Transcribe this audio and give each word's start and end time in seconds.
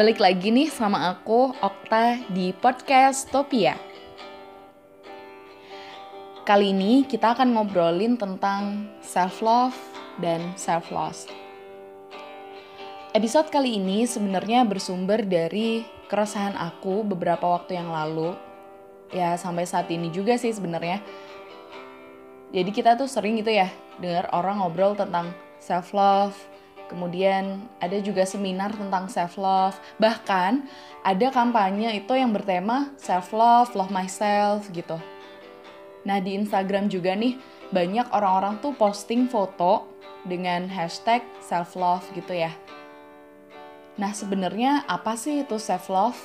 Balik 0.00 0.16
lagi 0.16 0.48
nih 0.48 0.72
sama 0.72 1.12
aku, 1.12 1.52
Okta, 1.60 2.16
di 2.32 2.56
podcast 2.56 3.28
Topia. 3.28 3.76
Kali 6.40 6.72
ini 6.72 7.04
kita 7.04 7.36
akan 7.36 7.52
ngobrolin 7.52 8.16
tentang 8.16 8.88
self-love 9.04 9.76
dan 10.16 10.56
self-loss. 10.56 11.28
Episode 13.12 13.52
kali 13.52 13.76
ini 13.76 14.08
sebenarnya 14.08 14.64
bersumber 14.64 15.20
dari 15.20 15.84
keresahan 16.08 16.56
aku 16.56 17.04
beberapa 17.04 17.60
waktu 17.60 17.76
yang 17.76 17.92
lalu. 17.92 18.32
Ya, 19.12 19.36
sampai 19.36 19.68
saat 19.68 19.92
ini 19.92 20.08
juga 20.08 20.40
sih 20.40 20.56
sebenarnya. 20.56 21.04
Jadi 22.56 22.72
kita 22.72 22.96
tuh 22.96 23.04
sering 23.04 23.36
gitu 23.36 23.52
ya 23.52 23.68
dengar 24.00 24.32
orang 24.32 24.64
ngobrol 24.64 24.96
tentang 24.96 25.36
self 25.60 25.92
love, 25.92 26.32
kemudian 26.90 27.62
ada 27.78 27.94
juga 28.02 28.26
seminar 28.26 28.74
tentang 28.74 29.06
self 29.06 29.38
love, 29.38 29.78
bahkan 30.02 30.66
ada 31.06 31.30
kampanye 31.30 32.02
itu 32.02 32.18
yang 32.18 32.34
bertema 32.34 32.90
self 32.98 33.30
love, 33.30 33.70
love 33.78 33.94
myself 33.94 34.66
gitu. 34.74 34.98
Nah, 36.02 36.18
di 36.18 36.34
Instagram 36.34 36.90
juga 36.90 37.14
nih 37.14 37.38
banyak 37.70 38.10
orang-orang 38.10 38.58
tuh 38.58 38.74
posting 38.74 39.30
foto 39.30 39.86
dengan 40.26 40.66
hashtag 40.66 41.22
self 41.38 41.78
love 41.78 42.02
gitu 42.18 42.34
ya. 42.34 42.50
Nah, 43.94 44.10
sebenarnya 44.10 44.82
apa 44.90 45.14
sih 45.14 45.46
itu 45.46 45.54
self 45.62 45.86
love? 45.86 46.18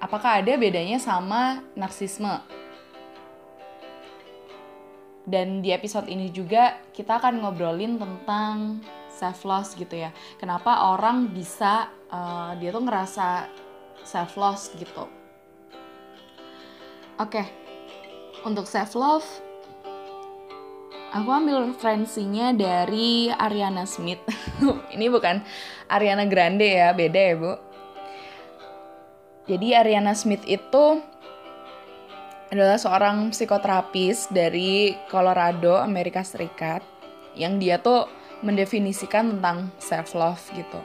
Apakah 0.00 0.42
ada 0.42 0.56
bedanya 0.58 0.98
sama 0.98 1.62
narsisme? 1.78 2.61
Dan 5.22 5.62
di 5.62 5.70
episode 5.70 6.10
ini 6.10 6.34
juga 6.34 6.82
kita 6.90 7.22
akan 7.22 7.46
ngobrolin 7.46 7.98
tentang 7.98 8.82
self 9.06 9.46
loss 9.46 9.78
gitu 9.78 9.94
ya. 9.94 10.10
Kenapa 10.40 10.90
orang 10.90 11.30
bisa 11.30 11.86
uh, 12.10 12.58
dia 12.58 12.74
tuh 12.74 12.82
ngerasa 12.82 13.46
self 14.02 14.34
loss 14.34 14.74
gitu. 14.74 15.06
Oke. 17.22 17.42
Okay. 17.42 17.46
Untuk 18.42 18.66
self 18.66 18.98
love 18.98 19.22
aku 21.12 21.28
ambil 21.28 21.68
referensinya 21.68 22.56
dari 22.56 23.28
Ariana 23.28 23.84
Smith. 23.84 24.24
Ini 24.96 25.06
bukan 25.12 25.44
Ariana 25.86 26.24
Grande 26.24 26.66
ya, 26.66 26.96
beda 26.96 27.20
ya, 27.20 27.34
Bu. 27.36 27.52
Jadi 29.46 29.76
Ariana 29.76 30.16
Smith 30.16 30.42
itu 30.48 31.04
adalah 32.52 32.76
seorang 32.76 33.32
psikoterapis 33.32 34.28
dari 34.28 34.92
Colorado, 35.08 35.80
Amerika 35.80 36.20
Serikat, 36.20 36.84
yang 37.32 37.56
dia 37.56 37.80
tuh 37.80 38.04
mendefinisikan 38.44 39.32
tentang 39.32 39.72
self 39.80 40.12
love 40.12 40.44
gitu. 40.52 40.80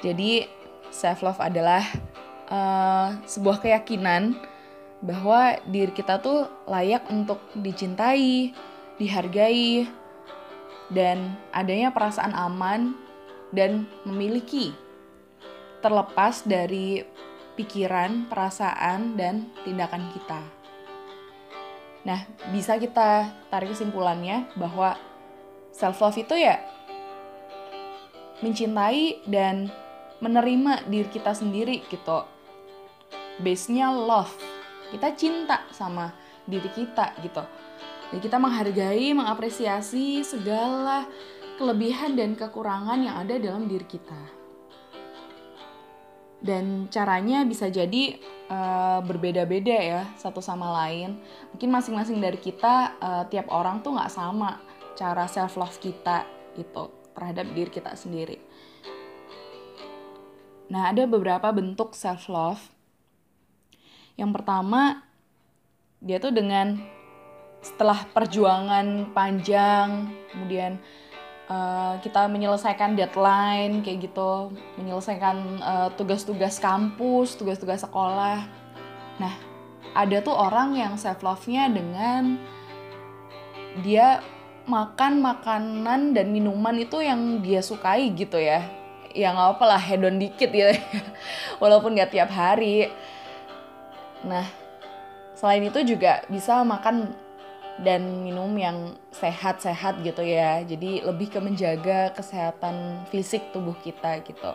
Jadi 0.00 0.48
self 0.88 1.20
love 1.20 1.36
adalah 1.36 1.84
uh, 2.48 3.12
sebuah 3.28 3.60
keyakinan 3.60 4.40
bahwa 5.04 5.60
diri 5.68 5.92
kita 5.92 6.16
tuh 6.24 6.48
layak 6.64 7.04
untuk 7.12 7.44
dicintai, 7.52 8.56
dihargai, 8.96 9.84
dan 10.88 11.36
adanya 11.52 11.92
perasaan 11.92 12.32
aman 12.32 12.96
dan 13.52 13.84
memiliki 14.08 14.72
terlepas 15.84 16.40
dari 16.48 17.04
pikiran, 17.60 18.32
perasaan, 18.32 19.20
dan 19.20 19.52
tindakan 19.60 20.08
kita. 20.16 20.55
Nah, 22.06 22.22
bisa 22.54 22.78
kita 22.78 23.34
tarik 23.50 23.74
kesimpulannya 23.74 24.46
bahwa 24.54 24.94
self 25.74 25.98
love 25.98 26.14
itu 26.14 26.38
ya 26.38 26.62
mencintai 28.46 29.26
dan 29.26 29.66
menerima 30.22 30.86
diri 30.86 31.10
kita 31.10 31.34
sendiri 31.34 31.82
gitu. 31.90 32.22
Base-nya 33.42 33.90
love. 33.90 34.30
Kita 34.94 35.10
cinta 35.18 35.66
sama 35.74 36.14
diri 36.46 36.70
kita 36.70 37.18
gitu. 37.26 37.42
Dan 38.14 38.18
kita 38.22 38.38
menghargai, 38.38 39.10
mengapresiasi 39.10 40.22
segala 40.22 41.10
kelebihan 41.58 42.14
dan 42.14 42.38
kekurangan 42.38 43.02
yang 43.02 43.18
ada 43.18 43.34
dalam 43.34 43.66
diri 43.66 43.82
kita 43.82 44.35
dan 46.44 46.86
caranya 46.92 47.42
bisa 47.48 47.72
jadi 47.72 48.20
uh, 48.52 49.00
berbeda-beda 49.00 49.76
ya 49.76 50.02
satu 50.20 50.44
sama 50.44 50.68
lain. 50.84 51.16
Mungkin 51.56 51.72
masing-masing 51.72 52.20
dari 52.20 52.36
kita 52.36 52.96
uh, 53.00 53.24
tiap 53.28 53.48
orang 53.48 53.80
tuh 53.80 53.96
nggak 53.96 54.12
sama 54.12 54.60
cara 54.96 55.24
self 55.28 55.56
love 55.56 55.76
kita 55.80 56.28
itu 56.56 56.92
terhadap 57.16 57.46
diri 57.56 57.70
kita 57.72 57.96
sendiri. 57.96 58.36
Nah 60.68 60.92
ada 60.92 61.08
beberapa 61.08 61.48
bentuk 61.54 61.96
self 61.96 62.28
love 62.28 62.60
yang 64.16 64.32
pertama 64.32 65.04
dia 66.00 66.20
tuh 66.20 66.32
dengan 66.32 66.76
setelah 67.64 68.04
perjuangan 68.12 69.10
panjang 69.12 70.12
kemudian 70.32 70.78
uh, 71.50 71.98
kita 72.02 72.26
menyelesaikan 72.30 72.98
deadline 72.98 73.82
kayak 73.82 74.10
gitu, 74.10 74.54
menyelesaikan 74.78 75.36
uh, 75.62 75.88
tugas-tugas 75.94 76.58
kampus, 76.58 77.38
tugas-tugas 77.38 77.82
sekolah. 77.82 78.46
Nah, 79.18 79.34
ada 79.96 80.20
tuh 80.20 80.34
orang 80.34 80.76
yang 80.76 80.94
self 81.00 81.22
love-nya 81.22 81.70
dengan 81.72 82.36
dia 83.80 84.20
makan 84.66 85.22
makanan 85.22 86.16
dan 86.16 86.26
minuman 86.34 86.74
itu 86.76 86.98
yang 86.98 87.40
dia 87.40 87.62
sukai 87.62 88.10
gitu 88.12 88.36
ya. 88.36 88.66
Ya 89.16 89.32
nggak 89.32 89.56
apa 89.56 89.64
lah 89.64 89.80
hedon 89.80 90.20
dikit 90.20 90.52
ya, 90.52 90.76
walaupun 91.62 91.96
nggak 91.96 92.12
tiap 92.12 92.28
hari. 92.28 92.92
Nah, 94.26 94.44
selain 95.32 95.64
itu 95.64 95.96
juga 95.96 96.20
bisa 96.28 96.60
makan 96.60 97.14
dan 97.80 98.24
minum 98.24 98.52
yang 98.56 98.96
sehat-sehat 99.20 100.04
gitu 100.04 100.22
ya. 100.22 100.60
Jadi 100.62 101.00
lebih 101.00 101.32
ke 101.32 101.40
menjaga 101.40 102.12
kesehatan 102.12 103.06
fisik 103.08 103.50
tubuh 103.50 103.74
kita 103.80 104.20
gitu. 104.24 104.52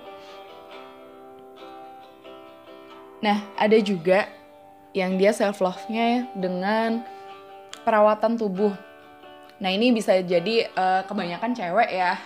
Nah, 3.22 3.46
ada 3.58 3.78
juga 3.82 4.30
yang 4.98 5.16
dia 5.18 5.32
self 5.32 5.62
love-nya 5.62 6.30
dengan 6.34 7.06
perawatan 7.86 8.38
tubuh. 8.38 8.74
Nah, 9.62 9.70
ini 9.70 9.94
bisa 9.94 10.18
jadi 10.22 10.70
uh, 10.74 11.02
kebanyakan 11.06 11.54
cewek 11.54 11.90
ya. 11.94 12.18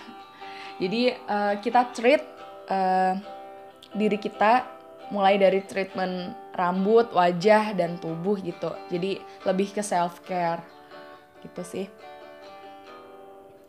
Jadi 0.79 1.15
uh, 1.27 1.53
kita 1.59 1.81
treat 1.91 2.23
uh, 2.71 3.19
diri 3.95 4.19
kita 4.19 4.67
mulai 5.11 5.35
dari 5.35 5.61
treatment 5.63 6.35
rambut, 6.55 7.11
wajah, 7.11 7.75
dan 7.75 7.99
tubuh 7.99 8.39
gitu. 8.39 8.71
Jadi 8.87 9.19
lebih 9.43 9.75
ke 9.75 9.83
self 9.83 10.23
care 10.23 10.63
gitu 11.45 11.61
sih 11.61 11.85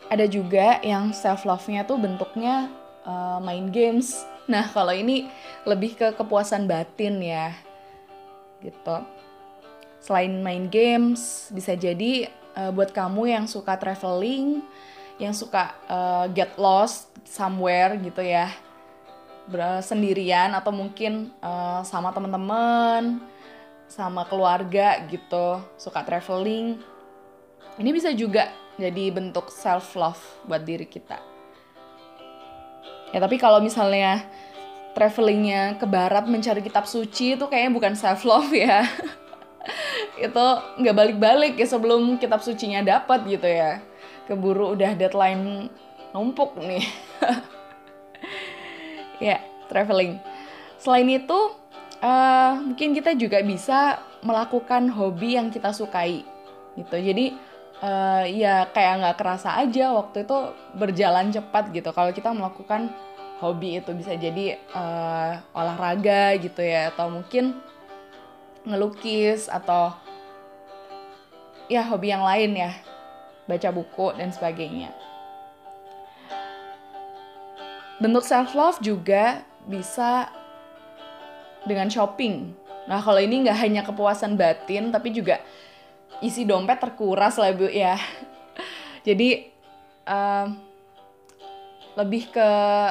ada 0.06 0.27
juga 0.27 0.78
yang 0.83 1.11
self 1.11 1.43
love-nya 1.43 1.87
tuh 1.87 1.99
bentuknya 1.99 2.71
uh, 3.06 3.39
main 3.43 3.71
games. 3.71 4.15
Nah 4.47 4.62
kalau 4.71 4.94
ini 4.94 5.27
lebih 5.67 5.99
ke 5.99 6.15
kepuasan 6.15 6.71
batin 6.71 7.19
ya 7.19 7.50
gitu. 8.62 9.03
Selain 9.99 10.31
main 10.39 10.71
games 10.71 11.50
bisa 11.50 11.75
jadi 11.75 12.31
uh, 12.55 12.71
buat 12.71 12.94
kamu 12.94 13.27
yang 13.27 13.44
suka 13.50 13.75
traveling 13.75 14.62
yang 15.19 15.34
suka 15.34 15.75
uh, 15.91 16.31
get 16.31 16.55
lost 16.55 17.11
somewhere 17.26 17.99
gitu 17.99 18.23
ya 18.23 18.55
sendirian 19.82 20.55
atau 20.55 20.75
mungkin 20.75 21.31
uh, 21.38 21.82
sama 21.87 22.11
teman-teman 22.11 23.23
sama 23.87 24.26
keluarga 24.26 24.99
gitu 25.06 25.62
suka 25.79 26.03
traveling. 26.03 26.82
Ini 27.79 27.91
bisa 27.94 28.11
juga 28.11 28.50
jadi 28.76 29.12
bentuk 29.12 29.49
self 29.49 29.96
love 29.96 30.20
buat 30.44 30.64
diri 30.64 30.84
kita. 30.84 31.20
Ya 33.12 33.19
tapi 33.23 33.40
kalau 33.40 33.64
misalnya 33.64 34.25
travelingnya 34.93 35.81
ke 35.81 35.87
barat 35.88 36.28
mencari 36.28 36.61
kitab 36.61 36.88
suci 36.88 37.37
itu 37.37 37.44
kayaknya 37.49 37.73
bukan 37.73 37.93
self 37.96 38.25
love 38.25 38.52
ya. 38.52 38.84
itu 40.17 40.46
nggak 40.81 40.96
balik-balik 40.96 41.55
ya 41.61 41.69
sebelum 41.69 42.20
kitab 42.20 42.44
sucinya 42.44 42.84
dapat 42.84 43.25
gitu 43.28 43.49
ya. 43.49 43.81
Keburu 44.28 44.76
udah 44.76 44.93
deadline 44.93 45.72
numpuk 46.12 46.56
nih. 46.61 46.84
ya, 49.29 49.40
traveling. 49.69 50.20
Selain 50.76 51.08
itu, 51.08 51.38
uh, 52.02 52.52
mungkin 52.61 52.93
kita 52.93 53.17
juga 53.17 53.40
bisa 53.40 54.00
melakukan 54.25 54.90
hobi 54.90 55.38
yang 55.38 55.49
kita 55.49 55.72
sukai 55.72 56.26
gitu. 56.76 56.96
Jadi 56.96 57.37
uh, 57.82 58.25
ya 58.28 58.69
kayak 58.70 59.02
nggak 59.02 59.17
kerasa 59.19 59.56
aja 59.58 59.93
waktu 59.93 60.25
itu 60.25 60.38
berjalan 60.76 61.32
cepat 61.32 61.73
gitu 61.73 61.90
kalau 61.90 62.12
kita 62.12 62.31
melakukan 62.32 62.93
hobi 63.40 63.81
itu 63.81 63.93
bisa 63.93 64.17
jadi 64.17 64.56
uh, 64.73 65.40
olahraga 65.52 66.37
gitu 66.40 66.64
ya 66.64 66.93
atau 66.93 67.12
mungkin 67.12 67.61
ngelukis 68.64 69.52
atau 69.52 69.93
ya 71.69 71.84
hobi 71.84 72.12
yang 72.12 72.25
lain 72.25 72.56
ya 72.56 72.73
baca 73.46 73.69
buku 73.70 74.17
dan 74.19 74.32
sebagainya 74.32 74.90
bentuk 77.96 78.25
self 78.25 78.52
love 78.52 78.79
juga 78.84 79.40
bisa 79.64 80.29
dengan 81.67 81.90
shopping. 81.90 82.55
Nah 82.87 83.02
kalau 83.02 83.19
ini 83.19 83.43
nggak 83.43 83.58
hanya 83.58 83.82
kepuasan 83.82 84.38
batin 84.38 84.94
tapi 84.94 85.11
juga 85.11 85.43
isi 86.25 86.49
dompet 86.49 86.81
terkuras 86.81 87.37
lah 87.37 87.53
bu 87.53 87.69
ya. 87.69 88.00
Jadi 89.06 89.47
uh, 90.08 90.47
lebih 91.97 92.29
ke 92.29 92.49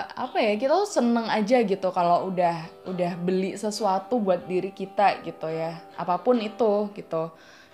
apa 0.10 0.38
ya 0.42 0.58
kita 0.58 0.74
tuh 0.74 0.90
seneng 0.90 1.30
aja 1.30 1.62
gitu 1.62 1.94
kalau 1.94 2.34
udah 2.34 2.66
udah 2.90 3.14
beli 3.22 3.54
sesuatu 3.54 4.18
buat 4.18 4.46
diri 4.50 4.74
kita 4.74 5.22
gitu 5.22 5.46
ya. 5.50 5.78
Apa 5.98 6.22
pun 6.22 6.42
itu 6.42 6.90
gitu. 6.94 7.32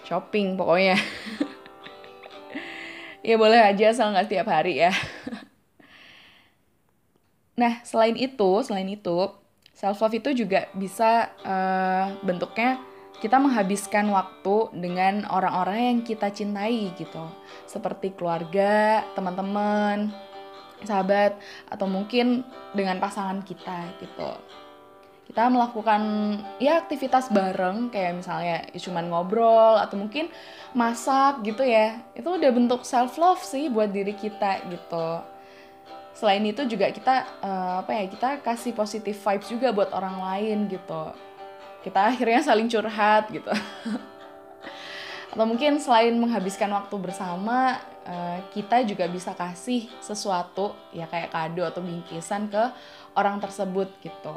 Shopping 0.08 0.58
pokoknya. 0.60 0.98
Ya 3.22 3.38
boleh 3.38 3.62
aja 3.62 3.94
asal 3.94 4.18
nggak 4.18 4.34
tiap 4.34 4.50
hari 4.50 4.82
ya. 4.82 4.90
Nah 7.62 7.78
selain 7.86 8.18
itu 8.18 8.66
selain 8.66 8.90
itu 8.90 9.30
self 9.78 10.02
love 10.02 10.18
itu 10.18 10.34
juga 10.34 10.66
bisa 10.74 11.30
uh, 11.46 12.10
bentuknya 12.26 12.82
kita 13.22 13.38
menghabiskan 13.38 14.10
waktu 14.10 14.74
dengan 14.74 15.30
orang-orang 15.30 15.80
yang 15.94 16.00
kita 16.02 16.34
cintai 16.34 16.90
gitu. 16.98 17.22
Seperti 17.70 18.18
keluarga 18.18 19.06
teman-teman 19.14 20.10
sahabat 20.82 21.38
atau 21.70 21.86
mungkin 21.86 22.42
dengan 22.74 22.98
pasangan 22.98 23.46
kita 23.46 23.94
gitu. 24.02 24.34
Kita 25.30 25.48
melakukan 25.48 26.02
ya 26.58 26.82
aktivitas 26.82 27.30
bareng 27.30 27.94
kayak 27.94 28.20
misalnya 28.20 28.68
ya 28.74 28.80
cuman 28.90 29.14
ngobrol 29.14 29.78
atau 29.78 30.02
mungkin 30.02 30.28
masak 30.74 31.46
gitu 31.46 31.62
ya. 31.62 32.02
Itu 32.18 32.42
udah 32.42 32.52
bentuk 32.52 32.82
self 32.82 33.22
love 33.22 33.46
sih 33.46 33.70
buat 33.70 33.94
diri 33.94 34.18
kita 34.18 34.66
gitu. 34.66 35.22
Selain 36.18 36.42
itu 36.44 36.66
juga 36.68 36.90
kita 36.90 37.40
uh, 37.40 37.86
apa 37.86 38.02
ya 38.02 38.04
kita 38.10 38.30
kasih 38.42 38.74
positive 38.74 39.16
vibes 39.16 39.48
juga 39.48 39.72
buat 39.72 39.94
orang 39.94 40.20
lain 40.20 40.68
gitu 40.68 41.31
kita 41.82 42.14
akhirnya 42.14 42.42
saling 42.46 42.70
curhat 42.70 43.30
gitu. 43.30 43.50
Atau 45.32 45.46
mungkin 45.48 45.80
selain 45.80 46.12
menghabiskan 46.20 46.68
waktu 46.76 46.96
bersama 47.00 47.80
Eh, 48.02 48.40
kita 48.58 48.82
juga 48.82 49.06
bisa 49.06 49.38
kasih 49.38 49.86
sesuatu 50.02 50.74
ya 50.90 51.06
kayak 51.06 51.30
kado 51.30 51.62
atau 51.62 51.86
bingkisan 51.86 52.50
ke 52.50 52.64
orang 53.14 53.38
tersebut 53.38 53.94
gitu. 54.02 54.36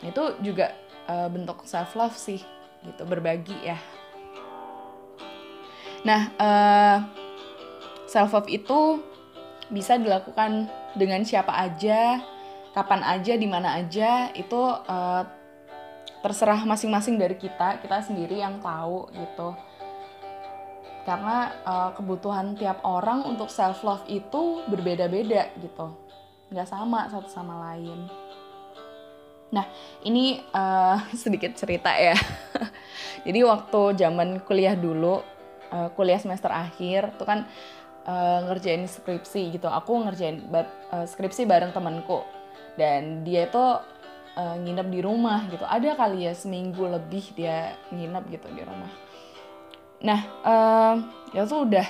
Itu 0.00 0.40
juga 0.40 0.72
uh, 1.04 1.28
bentuk 1.28 1.68
self 1.68 1.92
love 1.92 2.16
sih 2.16 2.40
gitu 2.80 3.02
berbagi 3.04 3.60
ya. 3.60 3.76
Nah 6.00 6.32
eh, 6.32 6.98
self 8.08 8.32
love 8.32 8.48
itu 8.48 9.04
bisa 9.68 10.00
dilakukan 10.00 10.72
dengan 10.96 11.20
siapa 11.28 11.52
aja 11.52 12.24
kapan 12.72 13.04
aja 13.04 13.36
di 13.36 13.44
mana 13.44 13.84
aja 13.84 14.32
itu 14.32 14.62
terserah 16.18 16.62
masing-masing 16.66 17.16
dari 17.16 17.38
kita 17.38 17.78
kita 17.78 18.02
sendiri 18.02 18.42
yang 18.42 18.58
tahu 18.58 19.06
gitu. 19.14 19.54
Karena 21.06 21.56
uh, 21.64 21.90
kebutuhan 21.96 22.52
tiap 22.58 22.84
orang 22.84 23.24
untuk 23.24 23.48
self 23.48 23.80
love 23.80 24.04
itu 24.10 24.60
berbeda-beda 24.68 25.48
gitu. 25.56 25.94
Nggak 26.52 26.68
sama 26.68 27.08
satu 27.08 27.28
sama 27.32 27.72
lain. 27.72 28.08
Nah 29.48 29.64
ini 30.04 30.42
uh, 30.52 31.00
sedikit 31.22 31.56
cerita 31.56 31.94
ya. 31.96 32.16
Jadi 33.26 33.40
waktu 33.44 33.80
zaman 33.96 34.44
kuliah 34.44 34.76
dulu 34.76 35.24
uh, 35.72 35.88
kuliah 35.96 36.20
semester 36.20 36.52
akhir 36.52 37.16
tuh 37.16 37.24
kan 37.24 37.48
uh, 38.04 38.44
ngerjain 38.50 38.84
skripsi 38.84 39.56
gitu. 39.56 39.68
Aku 39.68 40.04
ngerjain 40.04 40.44
uh, 40.52 41.06
skripsi 41.08 41.48
bareng 41.48 41.72
temanku. 41.72 42.24
Dan 42.78 43.26
dia 43.26 43.50
itu 43.50 43.64
uh, 44.38 44.54
nginep 44.62 44.86
di 44.86 45.00
rumah 45.02 45.50
gitu. 45.50 45.66
Ada 45.66 45.98
kali 45.98 46.30
ya 46.30 46.32
seminggu 46.32 46.86
lebih 46.86 47.34
dia 47.34 47.74
nginep 47.90 48.24
gitu 48.38 48.46
di 48.54 48.62
rumah. 48.62 48.90
Nah, 49.98 50.20
uh, 50.46 50.94
ya 51.34 51.42
tuh 51.42 51.66
udah 51.66 51.86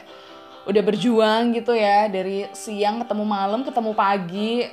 udah 0.69 0.83
berjuang 0.85 1.56
gitu 1.56 1.73
ya 1.73 2.09
dari 2.12 2.45
siang 2.53 3.00
ketemu 3.00 3.25
malam 3.25 3.65
ketemu 3.65 3.97
pagi 3.97 4.69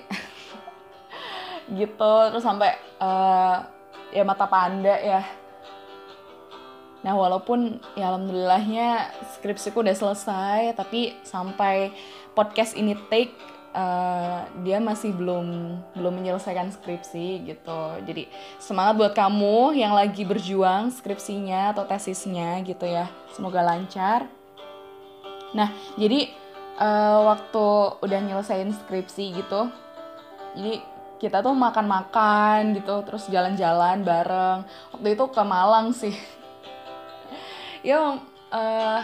gitu 1.79 2.13
terus 2.31 2.43
sampai 2.43 2.75
uh, 2.99 3.63
ya 4.11 4.23
mata 4.23 4.47
panda 4.47 4.95
ya. 4.95 5.23
Nah 7.05 7.13
walaupun 7.13 7.77
ya 7.93 8.09
alhamdulillahnya 8.09 9.13
skripsiku 9.37 9.85
udah 9.85 9.93
selesai 9.93 10.73
tapi 10.73 11.13
sampai 11.21 11.93
podcast 12.33 12.73
ini 12.73 12.97
take 13.07 13.54
uh, 13.75 14.47
dia 14.63 14.79
masih 14.79 15.11
belum 15.11 15.77
belum 15.93 16.13
menyelesaikan 16.15 16.71
skripsi 16.71 17.43
gitu. 17.51 17.81
Jadi 18.07 18.31
semangat 18.57 18.95
buat 18.95 19.13
kamu 19.13 19.75
yang 19.75 19.91
lagi 19.91 20.23
berjuang 20.23 20.89
skripsinya 20.95 21.75
atau 21.75 21.83
tesisnya 21.83 22.63
gitu 22.63 22.87
ya. 22.87 23.11
Semoga 23.35 23.59
lancar. 23.61 24.31
Nah, 25.51 25.71
jadi 25.99 26.31
uh, 26.79 27.35
waktu 27.35 27.65
udah 27.99 28.19
nyelesain 28.23 28.71
skripsi 28.71 29.43
gitu, 29.43 29.71
jadi 30.55 30.83
kita 31.15 31.39
tuh 31.39 31.55
makan-makan 31.55 32.75
gitu, 32.75 33.03
terus 33.07 33.27
jalan-jalan 33.31 34.03
bareng. 34.03 34.67
Waktu 34.95 35.07
itu 35.15 35.25
ke 35.31 35.43
Malang 35.43 35.95
sih. 35.95 36.15
ya 37.87 38.19
uh, 38.51 39.01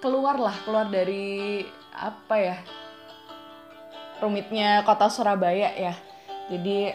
keluar 0.00 0.40
lah, 0.40 0.56
keluar 0.64 0.88
dari 0.88 1.68
apa 1.92 2.36
ya 2.40 2.56
rumitnya 4.20 4.84
kota 4.84 5.08
Surabaya 5.08 5.72
ya. 5.74 5.94
Jadi 6.52 6.92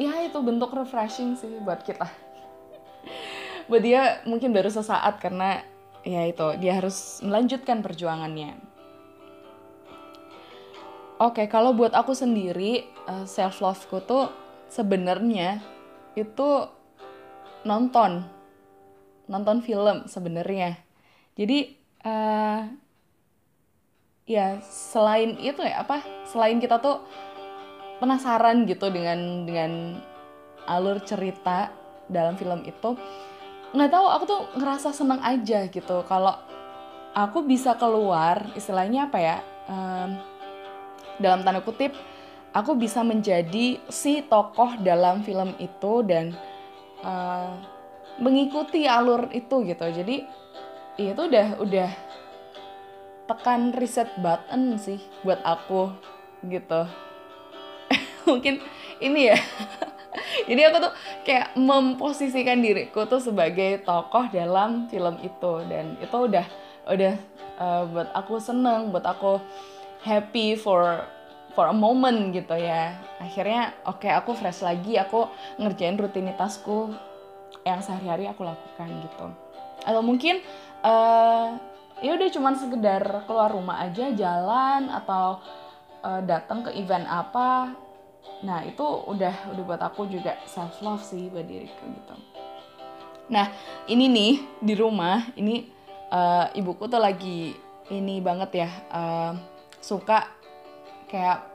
ya 0.00 0.12
itu 0.24 0.38
bentuk 0.40 0.72
refreshing 0.72 1.36
sih 1.36 1.60
buat 1.62 1.82
kita. 1.84 2.06
Buat 3.70 3.82
dia 3.82 4.02
mungkin 4.26 4.50
baru 4.50 4.70
sesaat 4.70 5.22
karena 5.22 5.62
ya 6.02 6.26
itu 6.26 6.58
dia 6.58 6.82
harus 6.82 7.22
melanjutkan 7.22 7.78
perjuangannya. 7.82 8.58
Oke 11.22 11.46
kalau 11.46 11.70
buat 11.70 11.94
aku 11.94 12.10
sendiri 12.10 12.82
eh, 12.82 13.24
self 13.30 13.62
loveku 13.62 14.02
tuh 14.02 14.26
sebenarnya 14.66 15.62
itu 16.18 16.66
nonton. 17.62 18.26
Nonton 19.30 19.62
film 19.62 20.10
sebenarnya. 20.10 20.76
Jadi 21.38 21.72
uh, 22.04 22.60
ya 24.22 24.62
selain 24.62 25.34
itu 25.42 25.62
ya 25.62 25.82
apa 25.82 26.00
selain 26.30 26.62
kita 26.62 26.78
tuh 26.78 27.02
penasaran 27.98 28.66
gitu 28.66 28.90
dengan 28.90 29.46
dengan 29.46 29.98
alur 30.66 31.02
cerita 31.02 31.74
dalam 32.06 32.38
film 32.38 32.62
itu 32.62 32.94
nggak 33.72 33.90
tahu 33.90 34.06
aku 34.06 34.24
tuh 34.28 34.42
ngerasa 34.58 34.92
seneng 34.92 35.18
aja 35.24 35.66
gitu. 35.66 36.04
Kalau 36.06 36.34
aku 37.16 37.44
bisa 37.44 37.74
keluar 37.76 38.52
istilahnya 38.54 39.08
apa 39.08 39.18
ya 39.18 39.36
um, 39.68 40.10
dalam 41.18 41.40
tanda 41.44 41.64
kutip 41.64 41.92
aku 42.52 42.76
bisa 42.76 43.00
menjadi 43.00 43.80
si 43.88 44.22
tokoh 44.28 44.76
dalam 44.84 45.24
film 45.24 45.56
itu 45.56 46.04
dan 46.04 46.36
uh, 47.00 47.56
mengikuti 48.20 48.84
alur 48.84 49.32
itu 49.32 49.64
gitu. 49.64 49.86
Jadi 49.88 50.26
ya 51.00 51.16
itu 51.16 51.22
udah 51.24 51.48
udah 51.64 51.90
tekan 53.26 53.70
reset 53.76 54.10
button 54.18 54.76
sih 54.78 54.98
buat 55.22 55.40
aku 55.46 55.94
gitu. 56.46 56.86
Mungkin 58.28 58.62
ini 58.98 59.30
ya. 59.30 59.38
Jadi 60.48 60.60
aku 60.68 60.76
tuh 60.82 60.92
kayak 61.24 61.56
memposisikan 61.56 62.60
diriku 62.60 63.08
tuh 63.08 63.22
sebagai 63.22 63.80
tokoh 63.86 64.28
dalam 64.28 64.90
film 64.90 65.16
itu. 65.22 65.52
Dan 65.66 65.96
itu 66.02 66.16
udah 66.16 66.46
udah 66.90 67.14
uh, 67.62 67.82
buat 67.88 68.08
aku 68.12 68.42
seneng 68.42 68.90
buat 68.90 69.06
aku 69.06 69.38
happy 70.02 70.58
for 70.58 71.06
for 71.54 71.70
a 71.70 71.76
moment 71.76 72.34
gitu 72.34 72.58
ya. 72.58 72.98
Akhirnya 73.22 73.72
oke 73.86 74.04
okay, 74.04 74.12
aku 74.12 74.34
fresh 74.34 74.60
lagi 74.66 74.98
aku 74.98 75.30
ngerjain 75.62 75.96
rutinitasku 75.96 76.92
yang 77.62 77.78
sehari-hari 77.80 78.26
aku 78.26 78.42
lakukan 78.42 78.88
gitu. 79.06 79.26
Atau 79.86 80.02
mungkin 80.02 80.42
uh, 80.82 81.58
ya 82.02 82.18
udah 82.18 82.28
cuman 82.34 82.54
sekedar 82.58 83.02
keluar 83.24 83.54
rumah 83.54 83.78
aja 83.80 84.10
jalan 84.10 84.90
atau 84.90 85.38
uh, 86.02 86.20
datang 86.26 86.66
ke 86.66 86.74
event 86.74 87.06
apa. 87.06 87.72
Nah 88.42 88.66
itu 88.66 88.82
udah 88.82 89.54
udah 89.54 89.62
buat 89.62 89.82
aku 89.82 90.10
juga 90.10 90.34
self 90.50 90.82
love 90.82 91.02
sih 91.02 91.30
buat 91.30 91.46
diriku 91.46 91.86
gitu. 91.86 92.14
Nah 93.30 93.48
ini 93.86 94.10
nih 94.10 94.32
di 94.58 94.74
rumah 94.74 95.30
ini 95.38 95.70
uh, 96.10 96.50
ibuku 96.58 96.90
tuh 96.90 96.98
lagi 96.98 97.54
ini 97.94 98.18
banget 98.18 98.66
ya 98.66 98.70
uh, 98.90 99.32
suka 99.78 100.26
kayak 101.06 101.46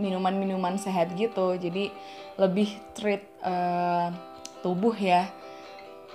minuman-minuman 0.00 0.80
sehat 0.80 1.12
gitu. 1.12 1.52
Jadi 1.60 1.92
lebih 2.40 2.72
treat 2.96 3.28
uh, 3.44 4.08
tubuh 4.64 4.96
ya. 4.96 5.28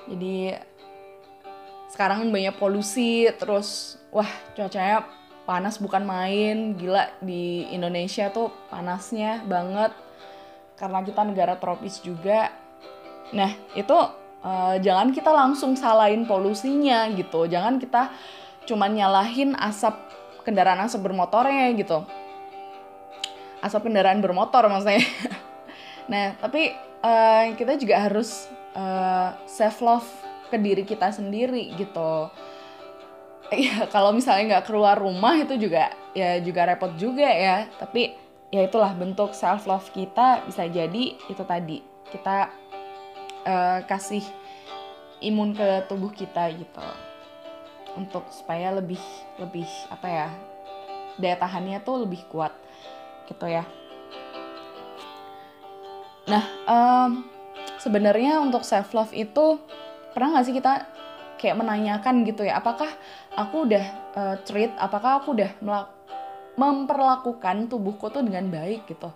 Jadi 0.10 0.58
sekarang 1.98 2.30
banyak 2.30 2.54
polusi 2.62 3.26
terus 3.42 3.98
wah 4.14 4.30
cuacanya 4.54 5.10
panas 5.50 5.82
bukan 5.82 6.06
main. 6.06 6.78
Gila 6.78 7.10
di 7.26 7.66
Indonesia 7.74 8.30
tuh 8.30 8.54
panasnya 8.70 9.42
banget 9.50 9.98
karena 10.78 11.02
kita 11.02 11.26
negara 11.26 11.58
tropis 11.58 11.98
juga. 12.06 12.54
Nah 13.34 13.50
itu 13.74 13.98
uh, 14.46 14.78
jangan 14.78 15.10
kita 15.10 15.34
langsung 15.34 15.74
salahin 15.74 16.30
polusinya 16.30 17.10
gitu. 17.18 17.50
Jangan 17.50 17.82
kita 17.82 18.14
cuman 18.70 18.94
nyalahin 18.94 19.58
asap 19.58 19.98
kendaraan 20.46 20.86
asap 20.86 21.02
bermotornya 21.02 21.74
gitu. 21.82 22.06
Asap 23.66 23.90
kendaraan 23.90 24.22
bermotor 24.22 24.70
maksudnya. 24.70 25.02
Nah 26.08 26.40
tapi 26.40 26.72
uh, 27.04 27.52
kita 27.60 27.76
juga 27.76 28.00
harus 28.00 28.48
uh, 28.78 29.36
self 29.44 29.84
love 29.84 30.27
ke 30.48 30.58
diri 30.58 30.84
kita 30.88 31.12
sendiri 31.12 31.76
gitu. 31.76 32.32
Ya 33.54 33.88
kalau 33.94 34.12
misalnya 34.12 34.58
nggak 34.58 34.68
keluar 34.68 35.00
rumah 35.00 35.36
itu 35.40 35.56
juga 35.56 35.92
ya 36.12 36.40
juga 36.44 36.68
repot 36.68 36.94
juga 37.00 37.28
ya. 37.28 37.68
Tapi 37.80 38.16
ya 38.52 38.64
itulah 38.64 38.92
bentuk 38.96 39.36
self 39.36 39.68
love 39.68 39.88
kita 39.92 40.44
bisa 40.48 40.68
jadi 40.68 41.16
itu 41.16 41.44
tadi. 41.44 41.84
Kita 42.08 42.52
uh, 43.48 43.80
kasih 43.84 44.24
imun 45.24 45.56
ke 45.56 45.88
tubuh 45.88 46.12
kita 46.12 46.52
gitu. 46.56 46.88
Untuk 47.98 48.30
supaya 48.30 48.72
lebih 48.76 49.02
lebih 49.42 49.68
apa 49.90 50.08
ya 50.08 50.30
daya 51.18 51.36
tahannya 51.36 51.82
tuh 51.82 52.06
lebih 52.06 52.22
kuat 52.30 52.54
gitu 53.26 53.50
ya. 53.50 53.66
Nah 56.28 56.44
um, 56.68 57.26
sebenarnya 57.80 58.44
untuk 58.44 58.62
self 58.68 58.94
love 58.94 59.14
itu 59.16 59.58
pernah 60.18 60.34
nggak 60.34 60.46
sih 60.50 60.58
kita 60.58 60.74
kayak 61.38 61.62
menanyakan 61.62 62.26
gitu 62.26 62.42
ya 62.42 62.58
apakah 62.58 62.90
aku 63.38 63.70
udah 63.70 63.86
uh, 64.18 64.36
treat 64.42 64.74
apakah 64.82 65.22
aku 65.22 65.38
udah 65.38 65.54
memperlakukan 66.58 67.70
tubuhku 67.70 68.10
tuh 68.10 68.26
dengan 68.26 68.50
baik? 68.50 68.90
Gitu. 68.90 69.08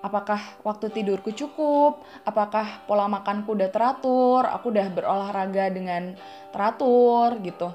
Apakah 0.00 0.40
waktu 0.64 0.88
tidurku 0.88 1.36
cukup? 1.36 2.02
Apakah 2.24 2.88
pola 2.88 3.06
makanku 3.06 3.52
udah 3.52 3.68
teratur? 3.68 4.48
Aku 4.48 4.72
udah 4.72 4.88
berolahraga 4.88 5.68
dengan 5.68 6.16
teratur? 6.50 7.36
Gitu. 7.44 7.68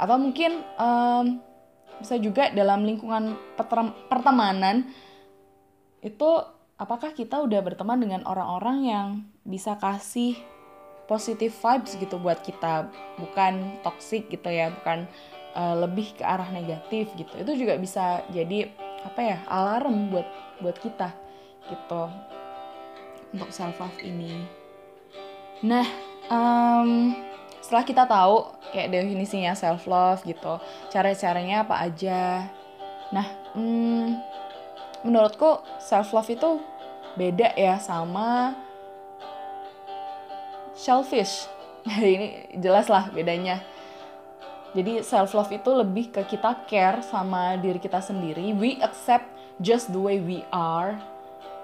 Atau 0.00 0.16
mungkin 0.16 0.64
um, 0.80 1.38
bisa 2.00 2.16
juga 2.18 2.50
dalam 2.50 2.82
lingkungan 2.82 3.36
pertemanan 4.08 4.88
itu 6.00 6.30
apakah 6.80 7.12
kita 7.14 7.38
udah 7.44 7.60
berteman 7.62 8.00
dengan 8.00 8.22
orang-orang 8.26 8.78
yang 8.82 9.06
bisa 9.44 9.76
kasih 9.78 10.36
positive 11.04 11.52
vibes 11.52 11.96
gitu 11.96 12.16
buat 12.20 12.40
kita. 12.40 12.88
Bukan 13.20 13.80
toxic 13.84 14.28
gitu 14.32 14.48
ya 14.48 14.72
bukan 14.72 15.08
uh, 15.54 15.74
lebih 15.78 16.16
ke 16.16 16.24
arah 16.24 16.48
negatif 16.50 17.12
gitu. 17.16 17.32
Itu 17.40 17.52
juga 17.56 17.78
bisa 17.78 18.24
jadi 18.32 18.70
apa 19.04 19.20
ya 19.20 19.38
alarm 19.48 20.12
buat 20.12 20.28
buat 20.60 20.76
kita 20.80 21.12
gitu. 21.70 22.02
Untuk 23.34 23.50
self 23.50 23.76
love 23.82 23.98
ini. 24.00 24.46
Nah 25.64 25.86
um, 26.30 27.14
setelah 27.64 27.84
kita 27.84 28.04
tahu 28.04 28.52
kayak 28.76 28.92
definisinya 28.92 29.56
self 29.56 29.88
love 29.88 30.20
gitu 30.28 30.60
cara 30.92 31.12
caranya 31.16 31.64
apa 31.64 31.80
aja. 31.80 32.48
Nah 33.12 33.26
um, 33.56 34.16
menurutku 35.04 35.60
self 35.80 36.12
love 36.12 36.28
itu 36.32 36.60
beda 37.14 37.54
ya 37.54 37.78
sama 37.78 38.58
selfish. 40.74 41.46
ini 41.86 42.50
jelas 42.58 42.90
lah 42.90 43.08
bedanya. 43.14 43.62
Jadi 44.74 45.06
self 45.06 45.30
love 45.38 45.54
itu 45.54 45.70
lebih 45.70 46.10
ke 46.10 46.26
kita 46.26 46.66
care 46.66 46.98
sama 47.06 47.54
diri 47.62 47.78
kita 47.78 48.02
sendiri. 48.02 48.50
We 48.58 48.82
accept 48.82 49.30
just 49.62 49.94
the 49.94 50.02
way 50.02 50.18
we 50.18 50.42
are 50.50 50.98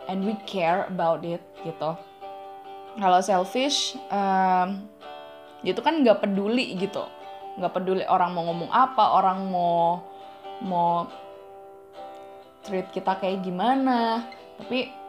and 0.06 0.22
we 0.22 0.38
care 0.46 0.86
about 0.86 1.26
it 1.26 1.42
gitu. 1.66 1.98
Kalau 2.98 3.18
selfish 3.22 3.98
um, 4.14 4.86
itu 5.66 5.78
kan 5.82 6.02
nggak 6.02 6.22
peduli 6.22 6.78
gitu, 6.78 7.02
nggak 7.58 7.74
peduli 7.74 8.06
orang 8.06 8.30
mau 8.30 8.46
ngomong 8.50 8.70
apa, 8.70 9.18
orang 9.18 9.46
mau 9.50 10.02
mau 10.62 11.10
treat 12.62 12.86
kita 12.94 13.18
kayak 13.18 13.42
gimana, 13.42 14.26
tapi 14.60 14.99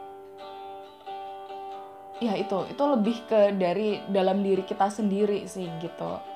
ya 2.22 2.38
itu. 2.38 2.62
Itu 2.70 2.82
lebih 2.86 3.26
ke 3.26 3.54
dari 3.58 3.98
dalam 4.06 4.40
diri 4.46 4.62
kita 4.62 4.86
sendiri 4.86 5.44
sih 5.50 5.66
gitu. 5.82 6.32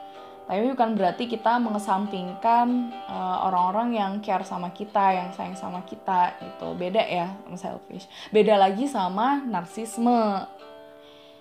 Tapi 0.47 0.63
bukan 0.71 0.95
berarti 0.95 1.27
kita 1.27 1.59
mengesampingkan 1.59 2.95
uh, 3.11 3.51
orang-orang 3.51 3.99
yang 3.99 4.13
care 4.23 4.47
sama 4.47 4.71
kita 4.71 5.11
yang 5.11 5.35
sayang 5.35 5.59
sama 5.59 5.83
kita 5.83 6.39
gitu. 6.39 6.71
Beda 6.79 7.03
ya 7.03 7.35
sama 7.43 7.59
selfish. 7.59 8.07
Beda 8.31 8.55
lagi 8.55 8.87
sama 8.87 9.43
narsisme. 9.43 10.47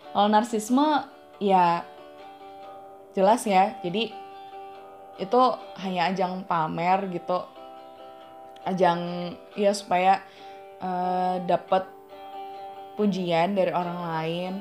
Kalau 0.10 0.26
narsisme 0.26 1.06
ya 1.38 1.86
jelas 3.14 3.46
ya. 3.46 3.78
Jadi 3.86 4.10
itu 5.22 5.42
hanya 5.86 6.10
ajang 6.10 6.42
pamer 6.50 7.06
gitu. 7.14 7.46
Ajang 8.66 9.38
ya 9.54 9.70
supaya 9.78 10.26
uh, 10.82 11.38
dapat 11.46 11.95
pujian 12.96 13.54
dari 13.54 13.72
orang 13.72 14.00
lain. 14.02 14.54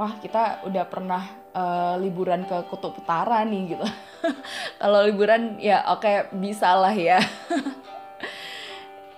Wah 0.00 0.18
kita 0.18 0.64
udah 0.66 0.84
pernah 0.88 1.22
uh, 1.52 1.94
liburan 2.00 2.48
ke 2.48 2.56
kutub 2.72 2.96
utara 2.96 3.44
nih 3.44 3.76
gitu. 3.76 3.86
Kalau 4.80 5.04
liburan 5.04 5.60
ya 5.60 5.84
oke 5.92 6.02
okay, 6.02 6.16
bisa 6.36 6.72
lah 6.74 6.94
ya. 6.96 7.20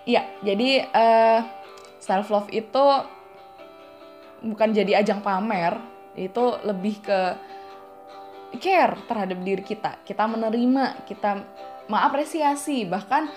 Ya 0.04 0.28
jadi 0.44 0.84
uh, 0.92 1.40
self 1.96 2.28
love 2.28 2.52
itu 2.52 2.84
bukan 4.44 4.76
jadi 4.76 5.00
ajang 5.00 5.24
pamer 5.24 5.80
itu 6.12 6.60
lebih 6.60 7.00
ke 7.00 7.20
care 8.60 9.00
terhadap 9.08 9.40
diri 9.40 9.64
kita. 9.64 9.96
Kita 10.04 10.28
menerima 10.28 11.08
kita 11.08 11.40
mengapresiasi 11.88 12.84
bahkan 12.84 13.32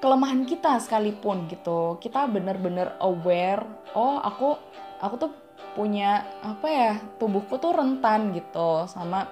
kelemahan 0.00 0.48
kita 0.48 0.80
sekalipun 0.80 1.46
gitu. 1.46 2.00
Kita 2.00 2.26
bener-bener 2.26 2.96
aware 2.98 3.62
oh 3.94 4.18
aku 4.18 4.56
aku 5.00 5.14
tuh 5.20 5.32
punya 5.76 6.26
apa 6.42 6.66
ya 6.66 6.92
tubuhku 7.20 7.60
tuh 7.60 7.70
rentan 7.76 8.34
gitu 8.34 8.88
sama 8.88 9.28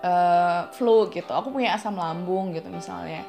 uh, 0.00 0.70
flu 0.72 1.10
gitu. 1.10 1.34
Aku 1.34 1.50
punya 1.50 1.74
asam 1.74 1.98
lambung 1.98 2.54
gitu 2.54 2.70
misalnya. 2.70 3.26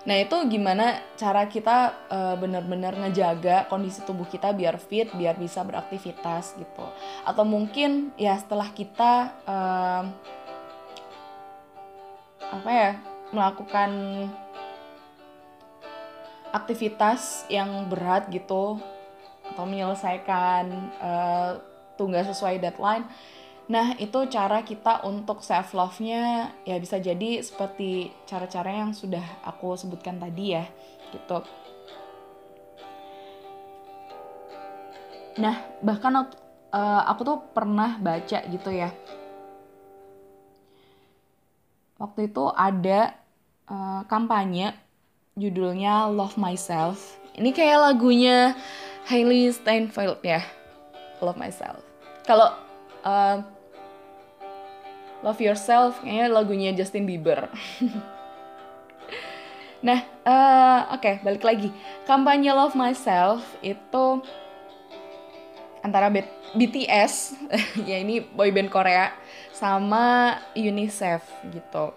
Nah 0.00 0.16
itu 0.16 0.32
gimana 0.48 0.96
cara 1.12 1.44
kita 1.44 2.08
uh, 2.08 2.34
bener-bener 2.40 2.96
ngejaga 2.96 3.68
kondisi 3.68 4.00
tubuh 4.00 4.24
kita 4.24 4.56
biar 4.56 4.80
fit 4.80 5.12
biar 5.12 5.36
bisa 5.36 5.60
beraktivitas 5.60 6.56
gitu. 6.56 6.86
Atau 7.22 7.44
mungkin 7.44 8.10
ya 8.16 8.36
setelah 8.40 8.72
kita 8.72 9.12
uh, 9.44 10.02
apa 12.50 12.70
ya 12.72 12.90
melakukan 13.30 13.90
aktivitas 16.50 17.46
yang 17.46 17.86
berat 17.86 18.26
gitu 18.30 18.78
atau 19.54 19.64
menyelesaikan 19.66 20.64
uh, 20.98 21.50
tugas 21.98 22.26
sesuai 22.30 22.62
deadline. 22.62 23.06
Nah, 23.70 23.94
itu 24.02 24.26
cara 24.26 24.66
kita 24.66 25.06
untuk 25.06 25.46
self 25.46 25.78
love-nya 25.78 26.50
ya 26.66 26.74
bisa 26.82 26.98
jadi 26.98 27.38
seperti 27.38 28.10
cara-cara 28.26 28.82
yang 28.82 28.90
sudah 28.90 29.22
aku 29.46 29.78
sebutkan 29.78 30.18
tadi 30.18 30.58
ya, 30.58 30.66
gitu. 31.14 31.38
Nah, 35.38 35.54
bahkan 35.78 36.26
uh, 36.74 37.02
aku 37.06 37.22
tuh 37.22 37.38
pernah 37.54 37.94
baca 38.02 38.42
gitu 38.42 38.70
ya. 38.74 38.90
Waktu 41.94 42.32
itu 42.32 42.50
ada 42.50 43.14
uh, 43.70 44.02
kampanye 44.10 44.74
judulnya 45.40 46.12
Love 46.12 46.36
Myself. 46.36 47.16
Ini 47.32 47.50
kayak 47.56 47.80
lagunya 47.80 48.52
Hailey 49.08 49.48
Steinfeld 49.48 50.20
ya, 50.20 50.44
Love 51.24 51.40
Myself. 51.40 51.80
Kalau 52.28 52.52
uh, 53.02 53.40
Love 55.24 55.40
Yourself 55.40 56.04
kayaknya 56.04 56.28
lagunya 56.28 56.70
Justin 56.76 57.08
Bieber. 57.08 57.48
nah, 59.86 60.04
uh, 60.28 60.92
oke 60.92 61.00
okay, 61.00 61.14
balik 61.24 61.42
lagi. 61.42 61.72
Kampanye 62.04 62.52
Love 62.52 62.76
Myself 62.76 63.40
itu 63.64 64.20
antara 65.80 66.12
BTS, 66.52 67.40
ya 67.88 67.96
ini 67.96 68.20
boyband 68.20 68.68
Korea, 68.68 69.16
sama 69.56 70.36
UNICEF 70.52 71.24
gitu 71.48 71.96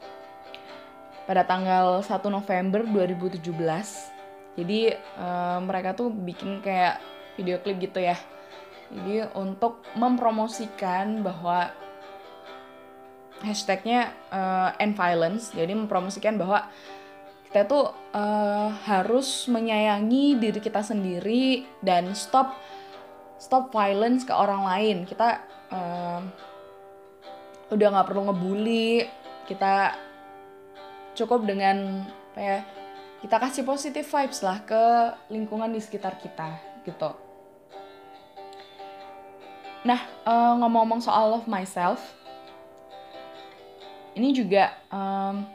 pada 1.23 1.47
tanggal 1.47 2.03
1 2.03 2.09
November 2.27 2.83
2017. 2.83 3.43
Jadi 4.59 4.93
uh, 5.17 5.59
mereka 5.63 5.97
tuh 5.97 6.13
bikin 6.13 6.61
kayak 6.61 7.01
video 7.39 7.57
klip 7.63 7.81
gitu 7.81 7.99
ya. 8.03 8.17
Jadi 8.93 9.25
untuk 9.33 9.81
mempromosikan 9.97 11.25
bahwa 11.25 11.73
hashtagnya 13.43 14.15
uh, 14.31 14.71
end 14.79 14.95
violence 14.95 15.51
jadi 15.51 15.75
mempromosikan 15.75 16.39
bahwa 16.39 16.71
kita 17.51 17.67
tuh 17.67 17.91
uh, 18.15 18.69
harus 18.87 19.45
menyayangi 19.51 20.39
diri 20.39 20.57
kita 20.63 20.81
sendiri 20.81 21.67
dan 21.83 22.15
stop 22.15 22.55
stop 23.37 23.69
violence 23.69 24.23
ke 24.23 24.31
orang 24.31 24.63
lain 24.63 24.97
kita 25.03 25.43
uh, 25.69 26.23
udah 27.69 27.87
nggak 27.93 28.07
perlu 28.07 28.31
ngebully 28.31 29.05
kita 29.45 29.93
cukup 31.13 31.45
dengan 31.45 32.05
apa 32.33 32.41
ya 32.41 32.57
kita 33.21 33.39
kasih 33.39 33.63
positive 33.63 34.03
vibes 34.03 34.43
lah 34.43 34.59
ke 34.65 34.83
lingkungan 35.31 35.71
di 35.71 35.79
sekitar 35.79 36.19
kita 36.19 36.59
gitu. 36.83 37.13
Nah 39.87 40.01
uh, 40.27 40.59
ngomong-ngomong 40.59 40.99
soal 40.99 41.37
love 41.37 41.47
myself 41.47 42.01
ini 44.13 44.33
juga 44.33 44.73
um, 44.89 45.45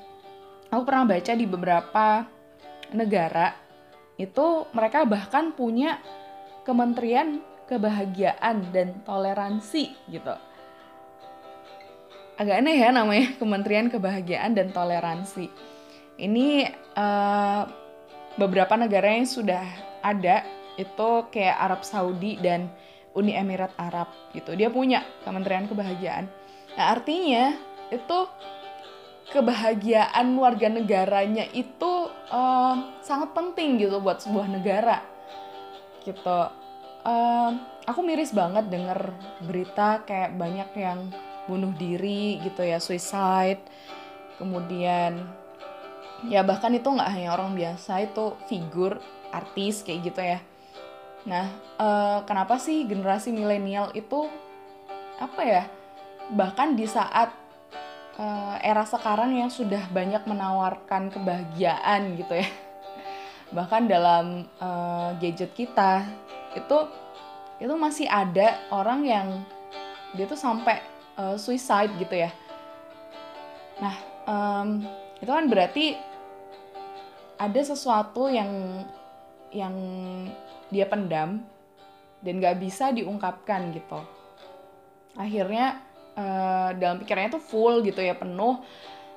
aku 0.71 0.83
pernah 0.87 1.05
baca 1.07 1.33
di 1.35 1.47
beberapa 1.47 2.07
negara 2.95 3.55
itu 4.19 4.67
mereka 4.75 5.07
bahkan 5.07 5.55
punya 5.55 6.01
kementerian 6.67 7.39
kebahagiaan 7.69 8.73
dan 8.73 8.99
toleransi 9.05 9.95
gitu 10.09 10.48
agak 12.39 12.63
aneh 12.63 12.79
ya 12.79 12.95
namanya 12.95 13.35
Kementerian 13.43 13.91
Kebahagiaan 13.91 14.55
dan 14.55 14.71
Toleransi. 14.71 15.51
Ini 16.19 16.71
uh, 16.95 17.63
beberapa 18.39 18.79
negara 18.79 19.11
yang 19.11 19.27
sudah 19.27 19.67
ada 20.03 20.47
itu 20.79 21.11
kayak 21.35 21.59
Arab 21.59 21.83
Saudi 21.83 22.39
dan 22.39 22.71
Uni 23.19 23.35
Emirat 23.35 23.75
Arab 23.75 24.07
gitu. 24.31 24.55
Dia 24.55 24.71
punya 24.71 25.03
Kementerian 25.27 25.67
Kebahagiaan. 25.67 26.31
Nah, 26.79 26.87
artinya 26.95 27.59
itu 27.91 28.19
kebahagiaan 29.35 30.33
warga 30.39 30.71
negaranya 30.71 31.45
itu 31.51 32.09
uh, 32.31 32.75
sangat 33.03 33.35
penting 33.35 33.83
gitu 33.83 33.99
buat 33.99 34.23
sebuah 34.23 34.47
negara. 34.47 35.03
Gitu. 36.07 36.39
Uh, 37.03 37.51
aku 37.87 38.01
miris 38.07 38.31
banget 38.31 38.71
denger 38.71 39.11
berita 39.43 40.07
kayak 40.07 40.39
banyak 40.39 40.71
yang 40.79 41.11
bunuh 41.49 41.73
diri 41.75 42.39
gitu 42.45 42.61
ya 42.61 42.79
suicide. 42.79 43.65
Kemudian 44.37 45.25
ya 46.29 46.45
bahkan 46.45 46.71
itu 46.77 46.87
nggak 46.87 47.11
hanya 47.11 47.35
orang 47.35 47.57
biasa 47.57 48.05
itu 48.05 48.37
figur 48.47 49.01
artis 49.33 49.83
kayak 49.83 50.01
gitu 50.13 50.21
ya. 50.21 50.39
Nah 51.25 51.49
uh, 51.81 52.23
kenapa 52.29 52.61
sih 52.61 52.85
generasi 52.85 53.33
milenial 53.33 53.91
itu 53.97 54.29
apa 55.19 55.43
ya 55.43 55.65
bahkan 56.31 56.77
di 56.77 56.85
saat 56.85 57.33
uh, 58.21 58.57
era 58.61 58.85
sekarang 58.85 59.33
yang 59.35 59.49
sudah 59.49 59.89
banyak 59.89 60.23
menawarkan 60.29 61.09
kebahagiaan 61.09 62.19
gitu 62.21 62.45
ya 62.45 62.49
bahkan 63.57 63.89
dalam 63.89 64.45
uh, 64.61 65.17
gadget 65.17 65.55
kita 65.57 66.05
itu 66.53 66.79
itu 67.59 67.75
masih 67.75 68.07
ada 68.07 68.61
orang 68.71 69.01
yang 69.03 69.29
dia 70.15 70.29
tuh 70.29 70.39
sampai 70.39 70.79
uh, 71.19 71.37
suicide 71.37 71.93
gitu 71.99 72.15
ya. 72.15 72.31
Nah, 73.83 73.97
um, 74.25 74.87
itu 75.19 75.29
kan 75.29 75.47
berarti 75.51 75.99
ada 77.39 77.61
sesuatu 77.63 78.31
yang 78.31 78.83
yang 79.51 79.75
dia 80.71 80.87
pendam 80.87 81.43
dan 82.23 82.35
gak 82.43 82.59
bisa 82.63 82.95
diungkapkan 82.95 83.75
gitu. 83.75 84.01
Akhirnya 85.19 85.83
uh, 86.19 86.71
dalam 86.75 86.99
pikirannya 87.03 87.39
tuh 87.39 87.43
full 87.43 87.83
gitu 87.83 88.03
ya 88.03 88.15
penuh 88.19 88.63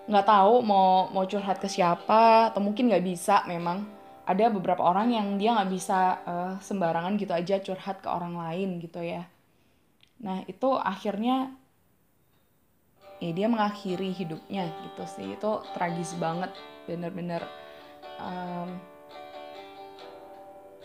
nggak 0.09 0.27
tahu 0.27 0.65
mau 0.65 1.13
mau 1.13 1.25
curhat 1.29 1.61
ke 1.61 1.69
siapa 1.69 2.49
atau 2.49 2.57
mungkin 2.57 2.89
nggak 2.89 3.05
bisa 3.05 3.45
memang 3.45 3.85
ada 4.25 4.49
beberapa 4.49 4.81
orang 4.81 5.13
yang 5.13 5.27
dia 5.37 5.53
nggak 5.53 5.71
bisa 5.71 5.99
uh, 6.25 6.53
sembarangan 6.57 7.17
gitu 7.21 7.33
aja 7.33 7.61
curhat 7.61 8.01
ke 8.01 8.09
orang 8.09 8.37
lain 8.37 8.81
gitu 8.81 9.01
ya 9.01 9.29
nah 10.21 10.41
itu 10.45 10.73
akhirnya 10.77 11.53
ya 13.21 13.31
dia 13.31 13.47
mengakhiri 13.47 14.11
hidupnya 14.11 14.67
gitu 14.67 15.03
sih. 15.05 15.37
Itu 15.37 15.61
tragis 15.77 16.17
banget 16.17 16.51
bener-bener 16.89 17.45
um, 18.19 18.75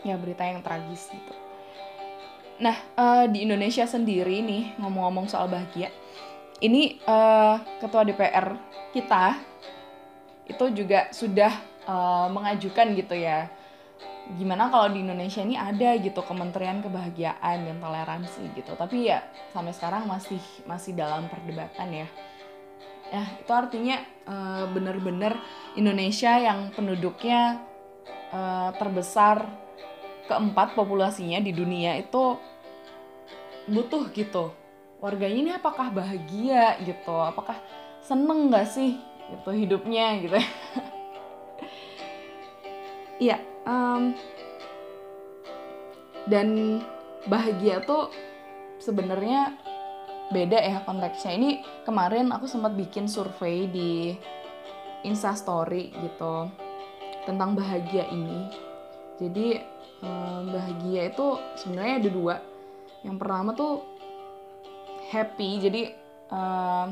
ya 0.05 0.15
berita 0.15 0.45
yang 0.45 0.61
tragis 0.61 1.09
gitu. 1.09 1.33
Nah 2.61 2.77
uh, 2.95 3.25
di 3.27 3.43
Indonesia 3.43 3.83
sendiri 3.83 4.39
nih 4.45 4.77
ngomong-ngomong 4.79 5.27
soal 5.27 5.49
bahagia 5.49 5.91
ini 6.61 6.97
uh, 7.05 7.61
ketua 7.77 8.01
DPR 8.01 8.57
kita 8.93 9.37
itu 10.47 10.65
juga 10.73 11.11
sudah 11.13 11.53
uh, 11.85 12.27
mengajukan 12.31 12.97
gitu 12.97 13.13
ya 13.13 13.51
gimana 14.35 14.67
kalau 14.67 14.91
di 14.91 14.99
Indonesia 15.07 15.39
ini 15.39 15.55
ada 15.55 15.95
gitu 15.95 16.19
Kementerian 16.19 16.83
Kebahagiaan 16.83 17.63
dan 17.63 17.77
Toleransi 17.79 18.43
gitu. 18.59 18.75
Tapi 18.75 19.07
ya 19.07 19.23
sampai 19.55 19.71
sekarang 19.71 20.03
masih 20.03 20.41
masih 20.67 20.91
dalam 20.91 21.31
perdebatan 21.31 22.03
ya. 22.03 22.07
Ya 23.07 23.23
itu 23.39 23.51
artinya 23.55 24.03
uh, 24.27 24.67
benar-benar 24.75 25.39
Indonesia 25.79 26.35
yang 26.35 26.75
penduduknya 26.75 27.63
uh, 28.35 28.75
terbesar 28.75 29.47
keempat 30.27 30.75
populasinya 30.75 31.39
di 31.39 31.55
dunia 31.55 31.95
itu 31.95 32.35
butuh 33.71 34.11
gitu. 34.11 34.51
Warganya 34.99 35.39
ini 35.39 35.51
apakah 35.55 35.87
bahagia 35.87 36.75
gitu? 36.83 37.15
Apakah 37.15 37.55
seneng 38.03 38.51
nggak 38.51 38.67
sih 38.67 38.99
gitu 39.31 39.49
hidupnya 39.55 40.19
gitu? 40.19 40.35
Iya, 43.17 43.41
um, 43.67 44.15
dan 46.31 46.79
bahagia 47.27 47.83
tuh 47.83 48.09
sebenarnya 48.79 49.59
beda 50.31 50.59
ya 50.59 50.83
konteksnya. 50.87 51.35
Ini 51.35 51.49
kemarin 51.83 52.31
aku 52.31 52.47
sempat 52.47 52.75
bikin 52.75 53.11
survei 53.11 53.67
di 53.67 54.15
Insta 55.03 55.35
Story 55.35 55.91
gitu 55.91 56.51
tentang 57.27 57.55
bahagia 57.55 58.07
ini. 58.11 58.47
Jadi 59.19 59.59
um, 60.03 60.51
bahagia 60.51 61.11
itu 61.11 61.27
sebenarnya 61.59 61.95
ada 62.03 62.09
dua. 62.11 62.35
Yang 63.03 63.17
pertama 63.19 63.49
tuh 63.55 63.83
happy. 65.11 65.51
Jadi 65.63 65.81
um, 66.31 66.87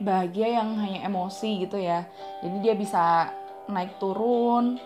bahagia 0.00 0.60
yang 0.60 0.76
hanya 0.80 1.04
emosi 1.04 1.68
gitu 1.68 1.76
ya. 1.76 2.08
Jadi 2.40 2.56
dia 2.64 2.74
bisa 2.74 3.30
naik 3.68 3.96
turun, 4.00 4.80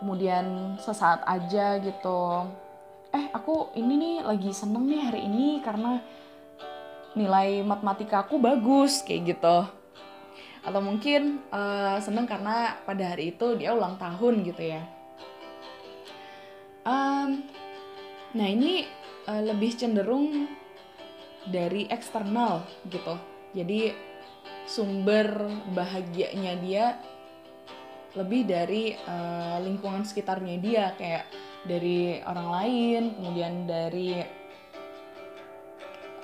kemudian 0.00 0.74
sesaat 0.80 1.22
aja 1.28 1.76
gitu. 1.78 2.48
Eh 3.12 3.28
aku 3.36 3.70
ini 3.76 3.94
nih 4.00 4.16
lagi 4.24 4.50
seneng 4.50 4.88
nih 4.88 5.02
hari 5.04 5.20
ini 5.28 5.60
karena 5.60 6.00
nilai 7.12 7.60
matematika 7.60 8.24
aku 8.24 8.40
bagus 8.40 9.04
kayak 9.04 9.36
gitu. 9.36 9.56
Atau 10.64 10.80
mungkin 10.80 11.44
uh, 11.52 12.00
seneng 12.00 12.24
karena 12.24 12.80
pada 12.88 13.12
hari 13.12 13.36
itu 13.36 13.56
dia 13.60 13.76
ulang 13.76 14.00
tahun 14.00 14.44
gitu 14.44 14.62
ya. 14.64 14.82
Um, 16.80 17.44
nah 18.32 18.48
ini 18.48 18.88
uh, 19.28 19.42
lebih 19.44 19.76
cenderung 19.76 20.48
dari 21.48 21.88
eksternal 21.92 22.64
gitu. 22.88 23.16
Jadi 23.52 23.92
sumber 24.64 25.50
bahagianya 25.74 26.54
dia 26.62 26.84
lebih 28.18 28.42
dari 28.48 28.98
uh, 29.06 29.62
lingkungan 29.62 30.02
sekitarnya 30.02 30.56
dia 30.58 30.84
kayak 30.98 31.30
dari 31.62 32.18
orang 32.24 32.48
lain 32.50 33.02
kemudian 33.20 33.68
dari 33.68 34.16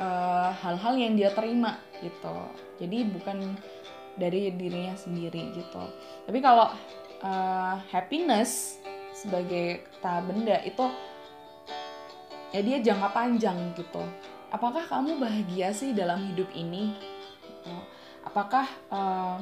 eh, 0.01 0.51
hal-hal 0.65 0.95
uh, 0.97 1.01
yang 1.01 1.13
dia 1.13 1.29
terima 1.37 1.77
gitu. 2.01 2.37
Jadi 2.81 3.05
bukan 3.13 3.53
dari 4.17 4.49
dirinya 4.57 4.97
sendiri 4.97 5.53
gitu. 5.53 5.85
Tapi 6.25 6.39
kalau 6.41 6.73
uh, 7.21 7.77
happiness 7.93 8.81
sebagai 9.13 9.85
kata 10.01 10.25
benda 10.25 10.57
itu 10.65 10.85
ya 12.57 12.61
dia 12.65 12.79
jangka 12.81 13.09
panjang 13.13 13.77
gitu. 13.77 14.05
Apakah 14.49 14.89
kamu 14.89 15.21
bahagia 15.21 15.69
sih 15.77 15.93
dalam 15.93 16.33
hidup 16.33 16.49
ini? 16.57 16.97
Gitu. 17.45 17.77
apakah 18.27 18.67
uh, 18.91 19.39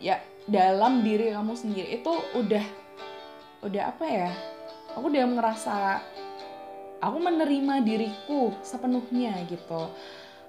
ya 0.00 0.18
dalam 0.48 1.04
diri 1.04 1.30
kamu 1.30 1.52
sendiri 1.52 2.00
itu 2.00 2.12
udah 2.34 2.64
udah 3.60 3.82
apa 3.92 4.06
ya? 4.08 4.30
Aku 4.96 5.12
udah 5.12 5.22
ngerasa 5.28 5.76
aku 7.04 7.16
menerima 7.20 7.84
diriku 7.84 8.50
sepenuhnya 8.64 9.44
gitu. 9.46 9.92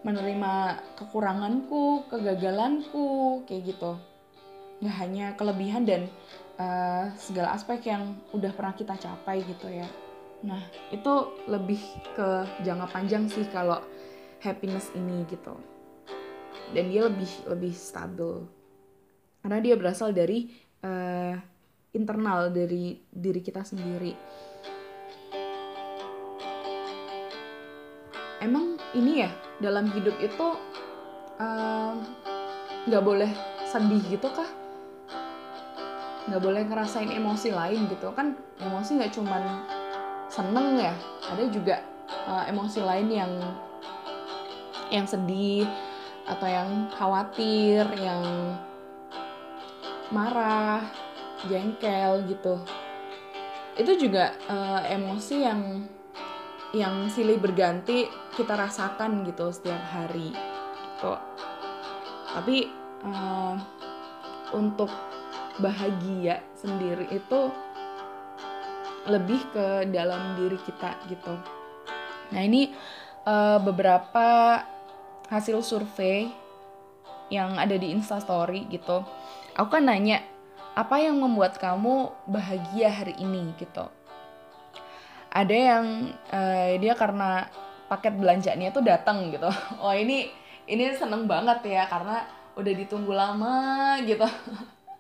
Menerima 0.02 0.82
kekuranganku 0.98 2.10
kegagalanku 2.10 3.44
kayak 3.46 3.76
gitu. 3.76 4.00
Nggak 4.82 4.96
hanya 4.98 5.26
kelebihan 5.38 5.86
dan 5.86 6.10
uh, 6.58 7.14
segala 7.20 7.54
aspek 7.54 7.86
yang 7.92 8.18
udah 8.34 8.50
pernah 8.56 8.74
kita 8.74 8.98
capai 8.98 9.46
gitu 9.46 9.70
ya. 9.70 9.86
Nah 10.42 10.64
itu 10.90 11.38
lebih 11.46 11.84
ke 12.18 12.50
jangka 12.66 12.88
panjang 12.90 13.30
sih 13.30 13.46
kalau 13.54 13.78
happiness 14.42 14.90
ini 14.98 15.22
gitu. 15.30 15.54
Dan 16.74 16.90
dia 16.90 17.06
lebih 17.06 17.30
lebih 17.46 17.76
stabil 17.76 18.42
karena 19.42 19.58
dia 19.60 19.76
berasal 19.76 20.14
dari 20.14 20.50
uh, 20.86 21.34
internal 21.92 22.54
dari 22.54 22.98
diri 23.12 23.42
kita 23.44 23.66
sendiri. 23.66 24.14
Emang 28.42 28.80
ini 28.98 29.22
ya 29.22 29.30
dalam 29.62 29.86
hidup 29.94 30.18
itu 30.18 30.48
nggak 32.90 33.04
uh, 33.04 33.06
boleh 33.06 33.30
sedih 33.70 34.02
gitu 34.10 34.30
kah? 34.34 34.50
Nggak 36.30 36.42
boleh 36.42 36.64
ngerasain 36.66 37.12
emosi 37.12 37.54
lain 37.54 37.86
gitu. 37.90 38.10
Kan 38.14 38.38
emosi 38.62 38.98
nggak 38.98 39.14
cuman 39.14 39.44
seneng 40.32 40.80
ya 40.80 40.96
ada 41.28 41.44
juga 41.52 41.84
uh, 42.30 42.48
emosi 42.48 42.80
lain 42.82 43.08
yang 43.12 43.34
yang 44.92 45.06
sedih 45.08 45.68
atau 46.28 46.48
yang 46.48 46.88
khawatir 46.96 47.84
yang 48.00 48.24
marah 50.12 50.86
jengkel 51.48 52.28
gitu. 52.30 52.60
Itu 53.80 53.98
juga 53.98 54.36
uh, 54.52 54.84
emosi 54.86 55.36
yang 55.42 55.62
yang 56.72 57.08
silih 57.12 57.40
berganti 57.40 58.08
kita 58.36 58.56
rasakan 58.56 59.28
gitu 59.28 59.52
setiap 59.52 59.82
hari. 59.92 60.32
Gitu 60.32 61.14
tapi 62.32 62.72
uh, 63.04 63.56
untuk 64.56 64.88
bahagia 65.60 66.40
sendiri 66.56 67.12
itu 67.12 67.52
lebih 69.08 69.42
ke 69.52 69.68
dalam 69.92 70.40
diri 70.40 70.56
kita 70.64 70.96
gitu. 71.12 71.36
Nah 72.32 72.42
ini 72.42 72.72
uh, 73.28 73.60
beberapa 73.60 74.62
hasil 75.28 75.60
survei 75.64 76.32
yang 77.32 77.56
ada 77.56 77.76
di 77.76 77.92
instastory 77.92 78.68
gitu 78.72 79.04
aku 79.56 79.80
kan 79.80 79.84
nanya 79.88 80.24
apa 80.76 81.04
yang 81.04 81.20
membuat 81.20 81.60
kamu 81.60 82.12
bahagia 82.28 82.92
hari 82.92 83.16
ini? 83.20 83.52
Gitu. 83.60 83.86
Ada 85.32 85.56
yang 85.56 85.86
uh, 86.32 86.72
dia 86.80 86.94
karena 86.96 87.48
paket 87.88 88.16
belanjanya 88.16 88.72
tuh 88.72 88.84
datang 88.84 89.32
gitu. 89.32 89.48
Oh 89.84 89.92
ini 89.92 90.32
ini 90.68 90.94
seneng 90.96 91.28
banget 91.28 91.64
ya 91.68 91.88
karena 91.88 92.24
udah 92.56 92.74
ditunggu 92.76 93.12
lama 93.12 93.98
gitu. 94.04 94.28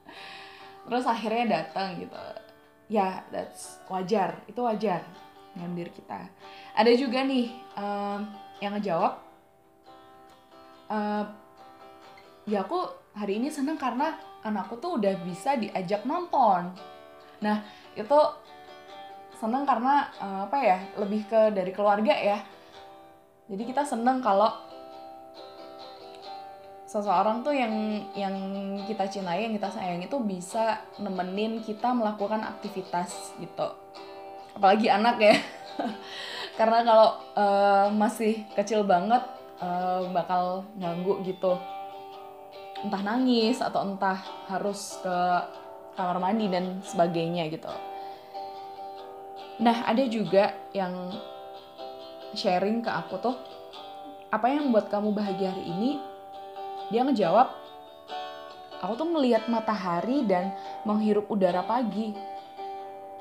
Terus 0.88 1.06
akhirnya 1.08 1.64
datang 1.64 2.00
gitu. 2.00 2.20
Ya 2.92 3.24
that's 3.32 3.80
wajar. 3.88 4.40
Itu 4.48 4.68
wajar 4.68 5.04
diri 5.56 5.92
kita. 5.92 6.32
Ada 6.76 6.92
juga 6.96 7.28
nih 7.28 7.52
um, 7.76 8.20
yang 8.64 8.72
ngejawab 8.80 9.20
uh, 10.88 11.24
ya 12.48 12.64
aku 12.64 12.88
hari 13.12 13.40
ini 13.40 13.52
seneng 13.52 13.76
karena 13.76 14.16
anakku 14.42 14.78
tuh 14.82 14.98
udah 14.98 15.14
bisa 15.26 15.58
diajak 15.58 16.06
nonton. 16.06 16.74
Nah 17.42 17.66
itu 17.94 18.20
seneng 19.38 19.66
karena 19.66 20.06
uh, 20.22 20.46
apa 20.46 20.58
ya 20.62 20.78
lebih 21.02 21.26
ke 21.26 21.54
dari 21.54 21.74
keluarga 21.74 22.14
ya. 22.14 22.38
Jadi 23.50 23.64
kita 23.68 23.84
seneng 23.84 24.22
kalau 24.22 24.54
seseorang 26.86 27.40
tuh 27.42 27.56
yang 27.56 28.04
yang 28.14 28.36
kita 28.84 29.08
cintai 29.08 29.48
yang 29.48 29.56
kita 29.56 29.72
sayang 29.72 30.04
itu 30.04 30.18
bisa 30.22 30.84
nemenin 31.00 31.64
kita 31.64 31.90
melakukan 31.96 32.44
aktivitas 32.44 33.34
gitu. 33.40 33.68
Apalagi 34.54 34.92
anak 34.92 35.18
ya. 35.18 35.36
Karena 36.60 36.84
kalau 36.84 37.10
uh, 37.34 37.88
masih 37.90 38.46
kecil 38.54 38.86
banget 38.86 39.24
uh, 39.64 40.06
bakal 40.12 40.68
ganggu 40.78 41.24
gitu 41.24 41.56
entah 42.82 43.02
nangis 43.06 43.62
atau 43.62 43.86
entah 43.86 44.18
harus 44.50 44.98
ke 45.02 45.18
kamar 45.94 46.18
mandi 46.18 46.50
dan 46.50 46.82
sebagainya 46.82 47.46
gitu. 47.54 47.70
Nah 49.62 49.86
ada 49.86 50.02
juga 50.10 50.58
yang 50.74 51.14
sharing 52.34 52.82
ke 52.82 52.90
aku 52.90 53.22
tuh 53.22 53.38
apa 54.32 54.48
yang 54.48 54.72
membuat 54.72 54.90
kamu 54.90 55.14
bahagia 55.14 55.54
hari 55.54 55.66
ini? 55.68 55.92
Dia 56.90 57.06
ngejawab 57.06 57.48
aku 58.82 58.94
tuh 58.98 59.08
melihat 59.14 59.46
matahari 59.46 60.26
dan 60.26 60.56
menghirup 60.88 61.30
udara 61.30 61.62
pagi. 61.62 62.16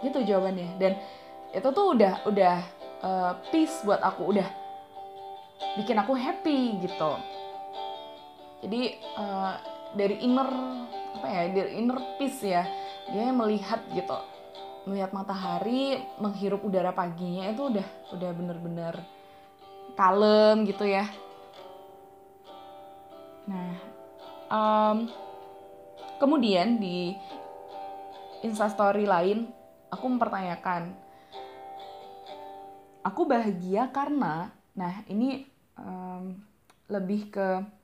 Gitu 0.01 0.25
jawabannya. 0.25 0.81
Dan 0.81 0.97
itu 1.53 1.69
tuh 1.75 1.99
udah 1.99 2.25
udah 2.25 2.57
uh, 3.05 3.33
peace 3.53 3.83
buat 3.85 4.01
aku 4.01 4.33
udah 4.33 4.49
bikin 5.77 5.99
aku 6.01 6.17
happy 6.17 6.81
gitu 6.81 7.13
jadi 8.61 8.83
uh, 9.17 9.55
dari 9.97 10.17
inner 10.23 10.51
apa 11.19 11.27
ya 11.27 11.43
dari 11.51 11.73
inner 11.81 11.99
peace 12.17 12.47
ya 12.47 12.63
dia 13.11 13.35
melihat 13.35 13.83
gitu 13.91 14.19
melihat 14.89 15.13
matahari 15.13 16.01
menghirup 16.17 16.65
udara 16.65 16.95
paginya 16.95 17.53
itu 17.53 17.69
udah 17.69 17.87
udah 18.17 18.31
bener-bener 18.33 18.95
kalem 19.99 20.65
gitu 20.65 20.89
ya. 20.89 21.05
Nah 23.45 23.77
um, 24.49 25.11
kemudian 26.17 26.81
di 26.81 27.13
instastory 28.41 29.05
lain 29.05 29.53
aku 29.93 30.05
mempertanyakan 30.09 30.97
aku 33.05 33.29
bahagia 33.29 33.93
karena 33.93 34.49
nah 34.73 35.05
ini 35.11 35.45
um, 35.77 36.41
lebih 36.89 37.29
ke 37.29 37.80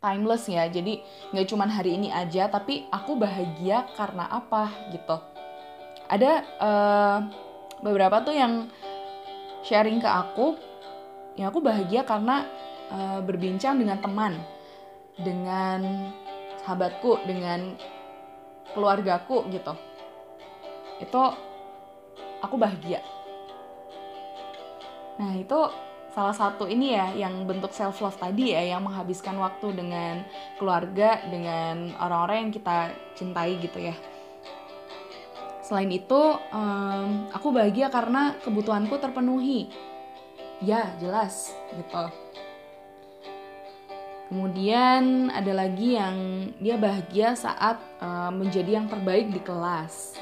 timeless 0.00 0.48
ya. 0.48 0.66
Jadi 0.66 1.04
nggak 1.30 1.46
cuma 1.46 1.68
hari 1.68 1.94
ini 1.94 2.08
aja 2.10 2.48
tapi 2.48 2.88
aku 2.90 3.14
bahagia 3.14 3.86
karena 3.94 4.26
apa 4.26 4.72
gitu. 4.90 5.16
Ada 6.10 6.32
uh, 6.58 7.18
beberapa 7.84 8.24
tuh 8.24 8.34
yang 8.34 8.66
sharing 9.62 10.00
ke 10.00 10.08
aku 10.08 10.56
ya 11.38 11.52
aku 11.52 11.62
bahagia 11.62 12.02
karena 12.02 12.48
uh, 12.90 13.20
berbincang 13.22 13.78
dengan 13.78 14.00
teman 14.00 14.40
dengan 15.20 16.10
sahabatku 16.64 17.22
dengan 17.28 17.76
keluargaku 18.72 19.46
gitu. 19.52 19.76
Itu 21.00 21.22
aku 22.40 22.56
bahagia. 22.56 23.04
Nah 25.20 25.36
itu 25.36 25.60
salah 26.10 26.34
satu 26.34 26.66
ini 26.66 26.94
ya 26.98 27.14
yang 27.14 27.46
bentuk 27.46 27.70
self 27.70 28.02
love 28.02 28.18
tadi 28.18 28.50
ya 28.50 28.74
yang 28.74 28.82
menghabiskan 28.82 29.38
waktu 29.38 29.74
dengan 29.78 30.26
keluarga 30.58 31.22
dengan 31.30 31.94
orang-orang 32.02 32.48
yang 32.48 32.52
kita 32.54 32.78
cintai 33.14 33.58
gitu 33.62 33.78
ya. 33.78 33.94
Selain 35.62 35.90
itu 35.90 36.20
um, 36.50 37.30
aku 37.30 37.54
bahagia 37.54 37.94
karena 37.94 38.34
kebutuhanku 38.42 38.98
terpenuhi. 38.98 39.70
Ya 40.60 40.92
jelas 40.98 41.54
gitu. 41.72 42.04
Kemudian 44.30 45.30
ada 45.30 45.50
lagi 45.54 45.94
yang 45.94 46.14
dia 46.58 46.78
bahagia 46.78 47.38
saat 47.38 47.78
uh, 48.02 48.30
menjadi 48.34 48.82
yang 48.82 48.86
terbaik 48.90 49.30
di 49.30 49.42
kelas. 49.42 50.18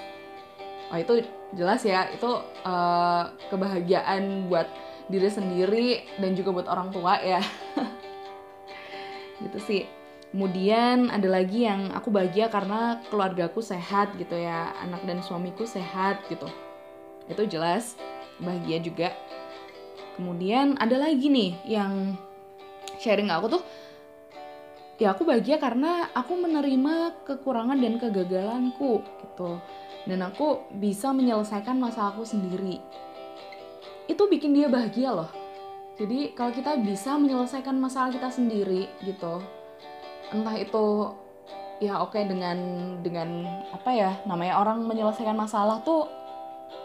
Oh 0.89 0.97
itu 0.97 1.25
jelas 1.57 1.81
ya 1.85 2.13
itu 2.13 2.29
uh, 2.65 3.25
kebahagiaan 3.49 4.49
buat 4.53 4.69
diri 5.09 5.29
sendiri 5.33 5.89
dan 6.21 6.37
juga 6.37 6.53
buat 6.53 6.69
orang 6.69 6.93
tua 6.93 7.19
ya. 7.21 7.41
Gitu 9.45 9.59
sih. 9.65 9.83
Kemudian 10.29 11.09
ada 11.09 11.25
lagi 11.25 11.65
yang 11.65 11.89
aku 11.97 12.13
bahagia 12.13 12.53
karena 12.53 13.01
keluargaku 13.09 13.65
sehat 13.65 14.13
gitu 14.21 14.37
ya 14.37 14.77
anak 14.85 15.01
dan 15.09 15.25
suamiku 15.25 15.65
sehat 15.65 16.21
gitu. 16.29 16.45
Itu 17.33 17.49
jelas 17.49 17.97
bahagia 18.37 18.77
juga. 18.85 19.09
Kemudian 20.21 20.77
ada 20.77 21.01
lagi 21.01 21.33
nih 21.33 21.57
yang 21.65 22.21
sharing 23.01 23.33
aku 23.33 23.57
tuh 23.57 23.63
ya 25.01 25.17
aku 25.17 25.25
bahagia 25.25 25.57
karena 25.57 26.13
aku 26.13 26.37
menerima 26.37 27.25
kekurangan 27.25 27.81
dan 27.81 27.97
kegagalanku 27.97 29.01
gitu. 29.01 29.57
Dan 30.05 30.21
aku 30.29 30.69
bisa 30.77 31.09
menyelesaikan 31.17 31.81
masalahku 31.81 32.29
sendiri 32.29 32.85
itu 34.09 34.23
bikin 34.27 34.57
dia 34.57 34.67
bahagia 34.73 35.13
loh. 35.13 35.31
Jadi 36.01 36.33
kalau 36.33 36.51
kita 36.51 36.81
bisa 36.81 37.21
menyelesaikan 37.21 37.77
masalah 37.77 38.09
kita 38.09 38.33
sendiri 38.33 38.89
gitu. 39.05 39.45
Entah 40.33 40.57
itu 40.57 41.13
ya 41.79 42.03
oke 42.03 42.17
okay, 42.17 42.27
dengan 42.27 42.59
dengan 43.05 43.47
apa 43.71 43.91
ya 43.95 44.11
namanya 44.27 44.59
orang 44.59 44.83
menyelesaikan 44.83 45.39
masalah 45.39 45.79
tuh 45.87 46.09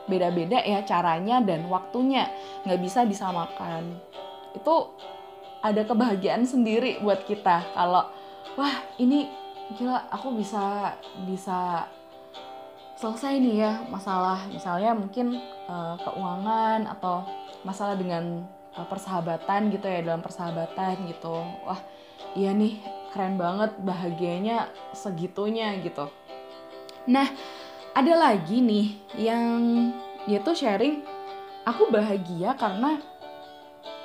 beda-beda 0.06 0.60
ya 0.62 0.84
caranya 0.84 1.40
dan 1.40 1.66
waktunya. 1.72 2.28
Nggak 2.68 2.82
bisa 2.84 3.00
disamakan. 3.08 3.98
Itu 4.52 4.92
ada 5.64 5.82
kebahagiaan 5.88 6.44
sendiri 6.44 7.00
buat 7.00 7.24
kita. 7.24 7.72
Kalau 7.72 8.12
wah 8.60 8.76
ini 9.00 9.32
gila 9.80 10.12
aku 10.12 10.36
bisa 10.36 10.92
bisa 11.24 11.88
selesai 13.04 13.36
nih 13.36 13.68
ya 13.68 13.84
masalah 13.92 14.48
misalnya 14.48 14.96
mungkin 14.96 15.36
uh, 15.68 16.00
keuangan 16.00 16.88
atau 16.88 17.28
masalah 17.68 18.00
dengan 18.00 18.48
uh, 18.80 18.88
persahabatan 18.88 19.76
gitu 19.76 19.84
ya 19.92 20.00
dalam 20.08 20.24
persahabatan 20.24 21.12
gitu. 21.12 21.36
Wah 21.68 21.84
iya 22.32 22.56
nih 22.56 22.80
keren 23.12 23.36
banget 23.36 23.76
bahagianya 23.84 24.72
segitunya 24.96 25.76
gitu. 25.84 26.08
Nah 27.12 27.28
ada 27.92 28.14
lagi 28.16 28.64
nih 28.64 28.88
yang 29.20 29.52
dia 30.24 30.40
tuh 30.40 30.56
sharing 30.56 31.04
aku 31.68 31.92
bahagia 31.92 32.56
karena 32.56 33.04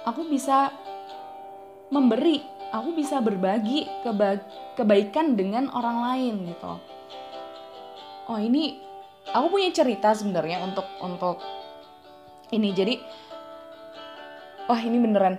aku 0.02 0.26
bisa 0.26 0.74
memberi 1.94 2.42
aku 2.74 2.98
bisa 2.98 3.22
berbagi 3.22 3.86
keba 4.02 4.42
kebaikan 4.74 5.38
dengan 5.38 5.70
orang 5.70 6.02
lain 6.02 6.34
gitu. 6.50 6.74
Oh 8.26 8.36
ini 8.42 8.87
aku 9.32 9.46
punya 9.58 9.68
cerita 9.72 10.12
sebenarnya 10.16 10.64
untuk 10.64 10.86
untuk 11.00 11.38
ini. 12.52 12.72
Jadi 12.72 12.94
wah 14.68 14.80
ini 14.80 14.96
beneran. 15.00 15.36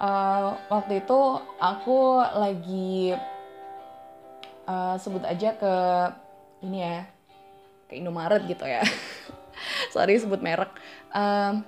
Uh, 0.00 0.56
waktu 0.72 1.04
itu 1.04 1.18
aku 1.60 2.24
lagi 2.32 3.12
uh, 4.64 4.96
sebut 4.96 5.20
aja 5.28 5.52
ke 5.52 5.74
ini 6.64 6.80
ya 6.80 7.04
ke 7.90 7.98
Indomaret 7.98 8.46
gitu 8.48 8.64
ya. 8.64 8.80
Sorry 9.94 10.16
sebut 10.16 10.40
merek. 10.40 10.72
Um, 11.12 11.66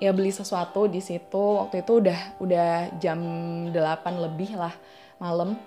ya 0.00 0.10
beli 0.16 0.32
sesuatu 0.32 0.88
di 0.88 1.04
situ. 1.04 1.60
Waktu 1.60 1.84
itu 1.84 2.00
udah 2.00 2.20
udah 2.40 2.70
jam 3.02 3.20
8 3.68 3.76
lebih 4.16 4.56
lah 4.56 4.72
malam. 5.20 5.58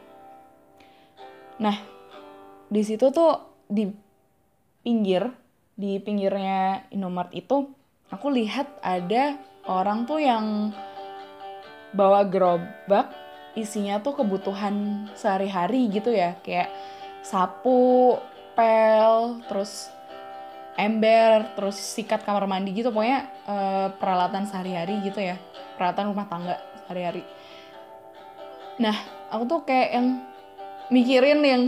Nah 1.62 1.77
di 2.67 2.81
situ 2.83 3.13
tuh 3.13 3.63
di 3.67 4.06
pinggir 4.88 5.28
di 5.76 6.00
pinggirnya 6.00 6.88
Indomaret 6.95 7.36
itu 7.36 7.67
aku 8.08 8.32
lihat 8.32 8.71
ada 8.80 9.36
orang 9.67 10.08
tuh 10.08 10.23
yang 10.23 10.71
bawa 11.91 12.23
gerobak 12.23 13.12
isinya 13.60 14.00
tuh 14.00 14.15
kebutuhan 14.15 15.08
sehari-hari 15.12 15.91
gitu 15.91 16.15
ya. 16.15 16.39
Kayak 16.39 16.71
sapu, 17.19 18.15
pel, 18.56 19.43
terus 19.52 19.91
ember, 20.80 21.52
terus 21.60 21.76
sikat 21.76 22.23
kamar 22.23 22.47
mandi 22.47 22.71
gitu. 22.71 22.95
Pokoknya 22.95 23.28
uh, 23.43 23.88
peralatan 24.00 24.47
sehari-hari 24.47 25.04
gitu 25.04 25.19
ya. 25.19 25.36
Peralatan 25.76 26.15
rumah 26.15 26.32
tangga 26.32 26.63
sehari-hari. 26.88 27.28
Nah 28.80 28.95
aku 29.36 29.43
tuh 29.52 29.60
kayak 29.67 29.89
yang 30.00 30.08
mikirin 30.88 31.43
yang 31.43 31.63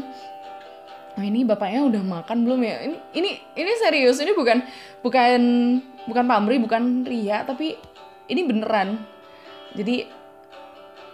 oh 1.20 1.24
ini 1.28 1.44
bapaknya 1.44 1.84
udah 1.84 2.00
makan 2.00 2.48
belum 2.48 2.64
ya? 2.64 2.76
Ini 2.88 2.96
ini 3.12 3.32
ini 3.60 3.72
serius 3.76 4.24
ini 4.24 4.32
bukan 4.32 4.64
bukan 5.04 5.42
bukan 6.08 6.24
pamri 6.24 6.56
bukan 6.64 7.04
ria 7.04 7.44
tapi 7.44 7.76
ini 8.32 8.42
beneran. 8.48 9.04
Jadi 9.76 10.08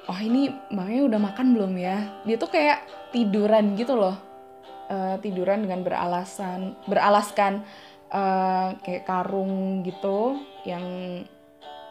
oh 0.05 0.19
ini 0.21 0.53
bapaknya 0.69 1.01
udah 1.09 1.19
makan 1.19 1.47
belum 1.57 1.73
ya? 1.81 1.97
Dia 2.21 2.37
tuh 2.37 2.53
kayak 2.53 2.85
tiduran 3.09 3.73
gitu 3.73 3.97
loh. 3.97 4.13
Uh, 4.85 5.17
tiduran 5.17 5.65
dengan 5.65 5.81
beralasan 5.81 6.77
beralaskan 6.85 7.65
uh, 8.13 8.77
kayak 8.85 9.09
karung 9.09 9.81
gitu 9.81 10.37
yang 10.61 10.85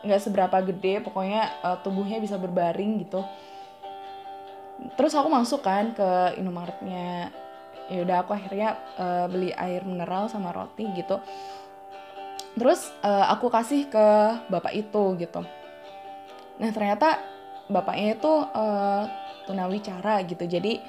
nggak 0.06 0.22
seberapa 0.22 0.62
gede 0.62 1.02
pokoknya 1.02 1.42
uh, 1.66 1.82
tubuhnya 1.82 2.22
bisa 2.22 2.38
berbaring 2.38 3.02
gitu. 3.02 3.26
Terus 4.94 5.10
aku 5.18 5.26
masuk 5.26 5.66
kan 5.66 5.90
ke 5.90 6.38
Indomaretnya 6.38 7.34
ya 7.92 8.00
udah 8.04 8.16
aku 8.24 8.32
akhirnya 8.32 8.80
uh, 8.96 9.26
beli 9.28 9.52
air 9.52 9.84
mineral 9.84 10.28
sama 10.32 10.52
roti 10.54 10.88
gitu. 10.96 11.20
Terus 12.54 12.94
uh, 13.02 13.28
aku 13.34 13.50
kasih 13.50 13.90
ke 13.90 14.06
bapak 14.48 14.72
itu 14.72 15.02
gitu. 15.18 15.42
Nah 16.62 16.70
ternyata 16.70 17.18
bapaknya 17.66 18.14
itu 18.16 18.32
uh, 18.32 19.04
tunawicara 19.44 20.22
gitu. 20.24 20.46
Jadi 20.46 20.80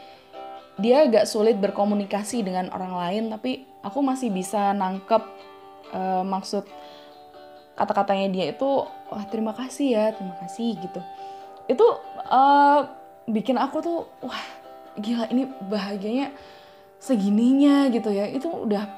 dia 0.76 1.08
agak 1.08 1.26
sulit 1.26 1.56
berkomunikasi 1.60 2.44
dengan 2.44 2.68
orang 2.76 2.94
lain 2.96 3.24
tapi 3.32 3.64
aku 3.80 4.04
masih 4.04 4.28
bisa 4.28 4.76
nangkep 4.76 5.24
uh, 5.96 6.24
maksud 6.24 6.68
kata-katanya 7.76 8.28
dia 8.32 8.46
itu 8.52 8.88
wah 8.88 9.26
terima 9.28 9.52
kasih 9.56 9.88
ya 9.96 10.06
terima 10.16 10.36
kasih 10.44 10.76
gitu. 10.80 11.00
Itu 11.66 11.88
uh, 12.30 12.88
bikin 13.26 13.58
aku 13.58 13.78
tuh 13.82 14.00
wah 14.22 14.44
gila 15.00 15.28
ini 15.32 15.50
bahagianya 15.68 16.32
segininya 17.06 17.94
gitu 17.94 18.10
ya. 18.10 18.26
Itu 18.26 18.50
udah 18.50 18.90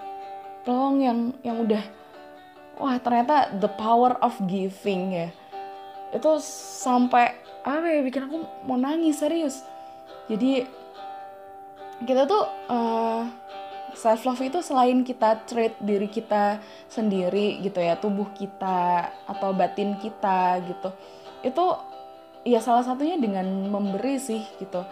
pelong 0.64 1.04
yang 1.04 1.20
yang 1.44 1.58
udah 1.68 1.84
wah 2.80 2.96
ternyata 3.04 3.52
the 3.60 3.68
power 3.76 4.16
of 4.24 4.32
giving 4.48 5.12
ya. 5.12 5.30
Itu 6.16 6.40
sampai 6.88 7.36
apa 7.68 7.84
ya 7.84 8.00
bikin 8.00 8.32
aku 8.32 8.48
mau 8.64 8.80
nangis 8.80 9.20
serius. 9.20 9.68
Jadi 10.32 10.64
kita 12.08 12.24
tuh 12.24 12.48
uh, 12.72 12.76
eh, 12.76 13.24
self 13.98 14.24
love 14.24 14.40
itu 14.40 14.64
selain 14.64 15.04
kita 15.04 15.44
treat 15.44 15.76
diri 15.84 16.08
kita 16.08 16.64
sendiri 16.88 17.60
gitu 17.60 17.84
ya 17.84 18.00
tubuh 18.00 18.32
kita 18.32 19.12
atau 19.28 19.52
batin 19.52 20.00
kita 20.00 20.64
gitu. 20.64 20.90
Itu 21.44 21.66
ya 22.48 22.64
salah 22.64 22.88
satunya 22.88 23.20
dengan 23.20 23.68
memberi 23.68 24.16
sih 24.16 24.40
gitu 24.64 24.88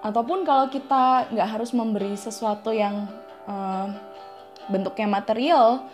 ataupun 0.00 0.48
kalau 0.48 0.72
kita 0.72 1.28
nggak 1.28 1.48
harus 1.48 1.76
memberi 1.76 2.16
sesuatu 2.16 2.72
yang 2.72 3.08
uh, 3.44 3.92
bentuknya 4.72 5.08
material 5.08 5.84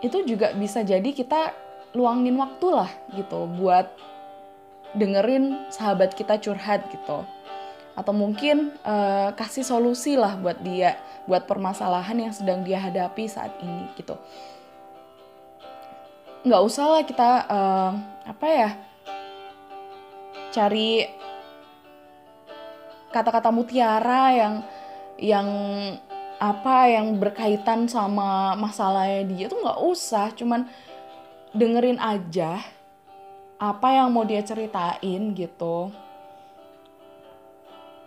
itu 0.00 0.24
juga 0.24 0.56
bisa 0.56 0.80
jadi 0.80 1.06
kita 1.12 1.52
luangin 1.92 2.38
waktu 2.40 2.66
lah 2.72 2.90
gitu 3.14 3.46
buat 3.60 3.90
dengerin 4.96 5.70
sahabat 5.70 6.16
kita 6.18 6.40
curhat 6.42 6.86
gitu. 6.90 7.22
Atau 7.94 8.16
mungkin 8.16 8.72
uh, 8.86 9.34
kasih 9.36 9.66
solusi 9.66 10.16
lah 10.16 10.38
buat 10.40 10.58
dia 10.64 10.96
buat 11.28 11.44
permasalahan 11.44 12.16
yang 12.26 12.32
sedang 12.32 12.64
dia 12.64 12.80
hadapi 12.80 13.28
saat 13.28 13.52
ini 13.60 13.86
gitu. 13.94 14.16
Nggak 16.42 16.62
usah 16.64 16.86
lah 16.88 17.02
kita 17.04 17.30
uh, 17.46 17.92
apa 18.24 18.46
ya 18.48 18.70
cari 20.50 21.06
kata-kata 23.10 23.50
mutiara 23.50 24.34
yang 24.34 24.54
yang 25.20 25.48
apa 26.40 26.88
yang 26.88 27.20
berkaitan 27.20 27.84
sama 27.84 28.56
masalahnya 28.56 29.28
dia 29.28 29.46
tuh 29.52 29.60
nggak 29.60 29.80
usah. 29.84 30.32
Cuman 30.32 30.64
dengerin 31.52 32.00
aja 32.00 32.62
apa 33.60 33.88
yang 33.92 34.08
mau 34.10 34.24
dia 34.24 34.40
ceritain 34.40 35.36
gitu. 35.36 35.92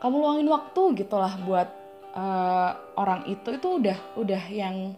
Kamu 0.02 0.16
luangin 0.20 0.50
waktu 0.52 1.06
gitulah 1.06 1.38
buat 1.46 1.70
uh, 2.18 2.72
orang 2.98 3.30
itu. 3.30 3.54
Itu 3.56 3.80
udah 3.80 3.98
udah 4.18 4.44
yang 4.50 4.98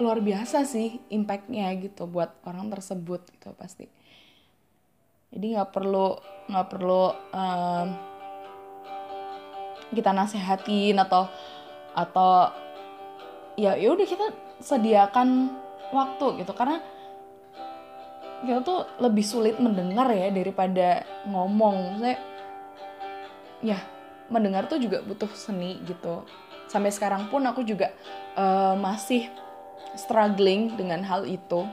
luar 0.00 0.18
biasa 0.18 0.64
sih 0.66 0.98
impactnya 1.12 1.70
gitu 1.78 2.08
buat 2.10 2.34
orang 2.42 2.72
tersebut 2.72 3.28
gitu 3.28 3.54
pasti 3.54 3.86
jadi 5.32 5.46
nggak 5.58 5.70
perlu 5.72 6.20
nggak 6.52 6.68
perlu 6.68 7.04
um, 7.32 7.88
kita 9.92 10.10
nasehatin 10.12 10.96
atau 11.00 11.28
atau 11.92 12.48
ya 13.56 13.76
ya 13.76 13.92
udah 13.92 14.06
kita 14.08 14.26
sediakan 14.60 15.52
waktu 15.92 16.44
gitu. 16.44 16.52
Karena 16.56 16.80
kita 18.42 18.60
tuh 18.64 18.88
lebih 18.98 19.22
sulit 19.22 19.60
mendengar 19.60 20.08
ya 20.10 20.32
daripada 20.32 21.04
ngomong. 21.28 22.00
Saya 22.00 22.16
ya 23.62 23.78
mendengar 24.32 24.66
tuh 24.66 24.80
juga 24.80 25.04
butuh 25.04 25.30
seni 25.36 25.78
gitu. 25.84 26.24
Sampai 26.66 26.88
sekarang 26.88 27.28
pun 27.28 27.44
aku 27.44 27.60
juga 27.60 27.92
uh, 28.34 28.72
masih 28.80 29.28
struggling 29.94 30.72
dengan 30.76 31.04
hal 31.04 31.28
itu. 31.28 31.68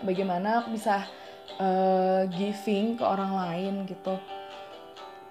Bagaimana 0.00 0.64
aku 0.64 0.74
bisa 0.74 1.04
uh, 1.62 2.26
giving 2.34 2.98
ke 2.98 3.04
orang 3.06 3.32
lain 3.38 3.74
gitu. 3.86 4.18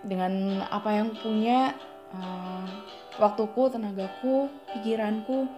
Dengan 0.02 0.63
apa 0.72 0.96
yang 0.96 1.13
punya 1.20 1.76
uh, 2.15 2.65
waktuku 3.20 3.67
tenagaku 3.70 4.48
pikiranku. 4.74 5.52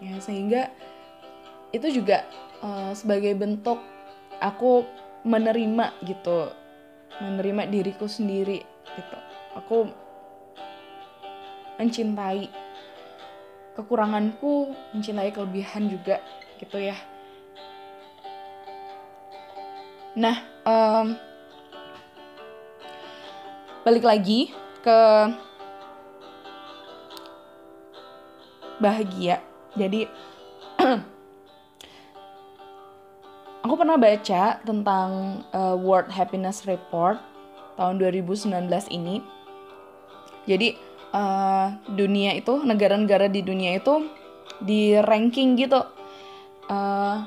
Ya 0.00 0.16
sehingga 0.20 0.72
itu 1.72 2.00
juga 2.00 2.24
uh, 2.64 2.96
sebagai 2.96 3.36
bentuk 3.36 3.78
aku 4.40 4.88
menerima 5.28 5.92
gitu. 6.08 6.48
Menerima 7.20 7.68
diriku 7.68 8.08
sendiri 8.08 8.64
gitu. 8.96 9.18
Aku 9.56 9.88
mencintai 11.76 12.48
kekuranganku 13.76 14.72
mencintai 14.96 15.28
kelebihan 15.36 15.92
juga 15.92 16.24
gitu 16.56 16.80
ya 16.80 16.96
Nah, 20.16 20.40
um, 20.64 21.12
balik 23.84 24.00
lagi 24.00 24.48
ke 24.80 24.98
bahagia. 28.80 29.44
Jadi 29.76 30.08
aku 33.68 33.74
pernah 33.76 34.00
baca 34.00 34.56
tentang 34.64 35.44
uh, 35.52 35.76
World 35.76 36.08
Happiness 36.08 36.64
Report 36.64 37.20
tahun 37.76 38.00
2019 38.00 38.72
ini. 38.88 39.20
Jadi 40.48 40.80
uh, 41.12 41.76
dunia 41.92 42.32
itu 42.40 42.56
negara-negara 42.64 43.28
di 43.28 43.44
dunia 43.44 43.76
itu 43.76 44.08
di 44.64 44.96
ranking 44.96 45.60
gitu. 45.60 45.84
Uh, 46.72 47.20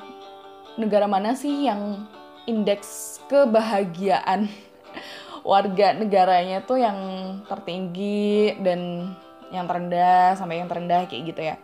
negara 0.82 1.06
mana 1.06 1.38
sih 1.38 1.70
yang 1.70 2.10
indeks 2.50 3.22
kebahagiaan 3.30 4.50
warga 5.52 5.94
negaranya 5.94 6.66
tuh 6.66 6.82
yang 6.82 6.98
tertinggi 7.46 8.58
dan 8.66 9.14
yang 9.54 9.70
terendah 9.70 10.34
sampai 10.34 10.62
yang 10.62 10.70
terendah 10.70 11.06
kayak 11.06 11.24
gitu 11.30 11.42
ya. 11.42 11.56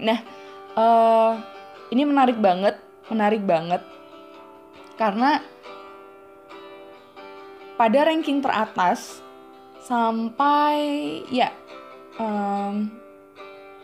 Nah, 0.00 0.18
uh, 0.76 1.32
ini 1.92 2.08
menarik 2.08 2.40
banget, 2.40 2.80
menarik 3.12 3.44
banget 3.44 3.84
karena 4.96 5.40
pada 7.76 8.06
ranking 8.06 8.38
teratas 8.44 9.18
sampai 9.82 10.78
ya 11.32 11.50
um, 12.20 12.86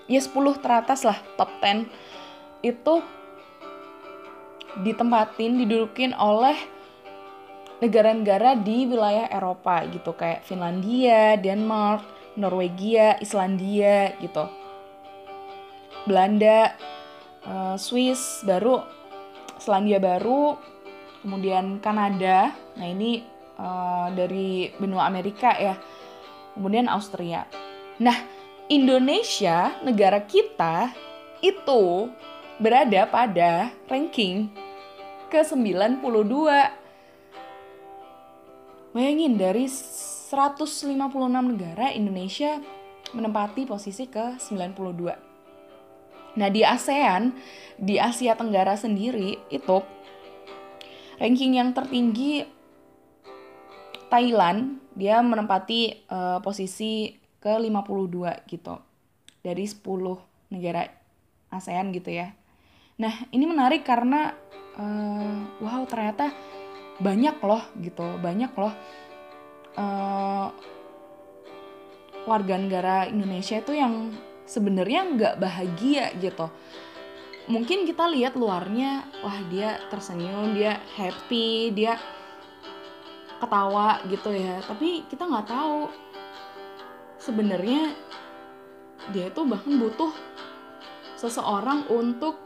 ya 0.07 0.21
10 0.23 0.63
teratas 0.63 1.03
lah 1.03 1.19
top 1.35 1.51
10 1.59 1.91
itu 2.63 2.95
ditempatin 4.85 5.65
didudukin 5.65 6.13
oleh 6.15 6.57
negara-negara 7.79 8.59
di 8.59 8.85
wilayah 8.91 9.31
Eropa 9.31 9.87
gitu 9.87 10.13
kayak 10.15 10.43
Finlandia, 10.45 11.39
Denmark, 11.39 12.03
Norwegia, 12.35 13.19
Islandia 13.23 14.19
gitu. 14.19 14.47
Belanda, 16.07 16.75
uh, 17.47 17.77
Swiss 17.77 18.43
baru, 18.43 18.83
Selandia 19.59 19.99
Baru, 19.99 20.57
kemudian 21.23 21.83
Kanada. 21.83 22.55
Nah 22.79 22.87
ini 22.89 23.23
uh, 23.59 24.09
dari 24.15 24.73
benua 24.79 25.07
Amerika 25.07 25.55
ya. 25.59 25.75
Kemudian 26.55 26.91
Austria. 26.91 27.47
Nah 28.03 28.17
Indonesia 28.67 29.79
negara 29.87 30.23
kita 30.27 30.91
itu 31.39 32.11
berada 32.59 33.07
pada 33.07 33.71
ranking 33.87 34.51
ke-92 35.31 36.35
Bayangin 38.89 39.37
dari 39.37 39.69
156 39.69 40.89
negara 41.29 41.93
Indonesia 41.93 42.57
menempati 43.13 43.69
posisi 43.69 44.09
ke-92. 44.09 45.13
Nah, 46.41 46.49
di 46.49 46.65
ASEAN, 46.65 47.37
di 47.77 48.01
Asia 48.01 48.33
Tenggara 48.33 48.75
sendiri 48.81 49.37
itu 49.53 49.79
ranking 51.21 51.61
yang 51.61 51.77
tertinggi 51.77 52.49
Thailand, 54.09 54.81
dia 54.97 55.21
menempati 55.21 56.09
uh, 56.09 56.41
posisi 56.41 57.13
ke-52 57.45 58.49
gitu. 58.49 58.81
Dari 59.45 59.65
10 59.69 59.85
negara 60.49 60.89
ASEAN 61.53 61.93
gitu 61.93 62.09
ya. 62.09 62.38
Nah, 62.99 63.15
ini 63.31 63.47
menarik 63.47 63.87
karena 63.87 64.35
uh, 64.75 65.63
wow 65.63 65.87
ternyata 65.87 66.35
banyak 66.99 67.39
loh 67.47 67.63
gitu 67.79 68.03
banyak 68.19 68.51
loh 68.59 68.75
uh, 69.79 70.51
warga 72.27 72.59
negara 72.59 73.07
Indonesia 73.07 73.63
itu 73.63 73.71
yang 73.79 74.11
sebenarnya 74.43 75.01
nggak 75.15 75.35
bahagia 75.39 76.11
gitu. 76.19 76.51
Mungkin 77.49 77.87
kita 77.87 78.11
lihat 78.11 78.35
luarnya 78.35 79.07
wah 79.23 79.39
dia 79.47 79.79
tersenyum 79.89 80.59
dia 80.59 80.83
happy 80.99 81.71
dia 81.71 81.97
ketawa 83.39 84.03
gitu 84.11 84.35
ya. 84.35 84.59
Tapi 84.67 85.07
kita 85.07 85.23
nggak 85.23 85.47
tahu 85.47 85.87
sebenarnya 87.23 87.95
dia 89.15 89.31
itu 89.31 89.41
bahkan 89.47 89.79
butuh 89.79 90.11
seseorang 91.15 91.87
untuk 91.89 92.37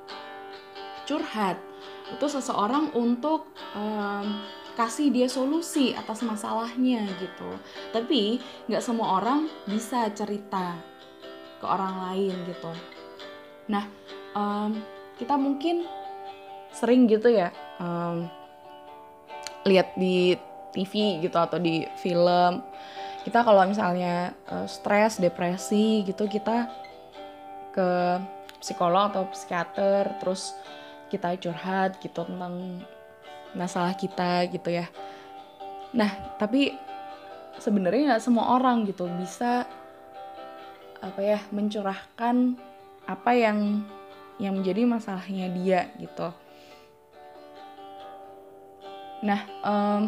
curhat. 1.06 1.58
Itu 2.12 2.26
seseorang 2.28 2.92
untuk 2.94 3.48
um, 3.74 4.42
kasih 4.76 5.12
dia 5.12 5.28
solusi 5.28 5.92
atas 5.92 6.24
masalahnya 6.24 7.04
gitu. 7.20 7.50
Tapi 7.92 8.40
nggak 8.68 8.84
semua 8.84 9.20
orang 9.20 9.48
bisa 9.68 10.08
cerita 10.12 10.76
ke 11.60 11.64
orang 11.66 12.10
lain 12.10 12.36
gitu. 12.48 12.72
Nah 13.68 13.84
um, 14.34 14.80
kita 15.20 15.36
mungkin 15.36 15.86
sering 16.72 17.04
gitu 17.04 17.28
ya 17.28 17.52
um, 17.76 18.26
lihat 19.68 19.92
di 19.94 20.34
TV 20.72 21.20
gitu 21.20 21.36
atau 21.36 21.60
di 21.60 21.84
film. 22.00 22.64
Kita 23.22 23.46
kalau 23.46 23.62
misalnya 23.68 24.34
uh, 24.50 24.66
stres 24.66 25.22
depresi 25.22 26.02
gitu 26.02 26.26
kita 26.26 26.66
ke 27.70 28.18
psikolog 28.58 29.14
atau 29.14 29.30
psikiater 29.30 30.18
terus 30.18 30.54
kita 31.12 31.36
curhat 31.36 32.00
gitu 32.00 32.24
tentang 32.24 32.80
masalah 33.52 33.92
kita 33.92 34.48
gitu 34.48 34.72
ya. 34.72 34.88
Nah 35.92 36.08
tapi 36.40 36.72
sebenarnya 37.60 38.16
nggak 38.16 38.24
semua 38.24 38.56
orang 38.56 38.88
gitu 38.88 39.04
bisa 39.20 39.68
apa 41.04 41.20
ya 41.20 41.38
mencurahkan 41.52 42.56
apa 43.04 43.30
yang 43.36 43.84
yang 44.40 44.56
menjadi 44.56 44.88
masalahnya 44.88 45.52
dia 45.52 45.80
gitu. 46.00 46.32
Nah 49.22 49.40
um, 49.60 50.02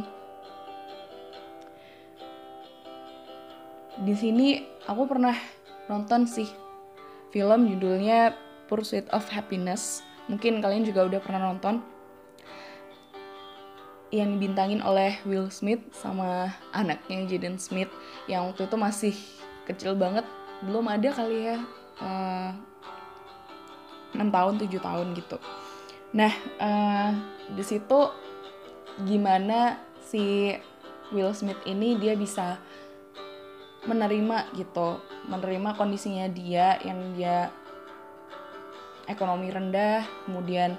di 4.03 4.15
sini 4.17 4.65
aku 4.89 5.07
pernah 5.07 5.37
nonton 5.87 6.27
sih 6.27 6.49
film 7.31 7.69
judulnya 7.69 8.35
Pursuit 8.65 9.05
of 9.13 9.29
Happiness 9.29 10.01
Mungkin 10.31 10.65
kalian 10.65 10.85
juga 10.89 11.05
udah 11.05 11.21
pernah 11.21 11.53
nonton 11.53 11.85
yang 14.15 14.39
dibintangin 14.39 14.79
oleh 14.81 15.19
Will 15.27 15.51
Smith 15.51 15.83
sama 15.91 16.55
anaknya 16.71 17.27
Jaden 17.27 17.59
Smith 17.59 17.91
yang 18.31 18.47
waktu 18.47 18.71
itu 18.71 18.77
masih 18.79 19.15
kecil 19.67 19.99
banget. 19.99 20.23
Belum 20.63 20.87
ada 20.87 21.11
kali 21.11 21.51
ya 21.51 21.59
uh, 22.01 22.55
eh, 24.15 24.23
6 24.23 24.31
tahun 24.31 24.55
7 24.63 24.71
tahun 24.79 25.07
gitu. 25.19 25.37
Nah 26.15 26.33
uh, 26.63 27.11
di 27.53 27.65
situ 27.67 28.01
gimana 29.03 29.83
si 29.99 30.55
Will 31.11 31.35
Smith 31.35 31.59
ini 31.67 31.99
dia 31.99 32.15
bisa 32.15 32.63
menerima 33.85 34.55
gitu 34.57 35.03
menerima 35.29 35.77
kondisinya 35.77 36.31
dia 36.33 36.81
yang 36.81 37.13
dia 37.19 37.53
ekonomi 39.09 39.53
rendah 39.53 40.05
kemudian 40.25 40.77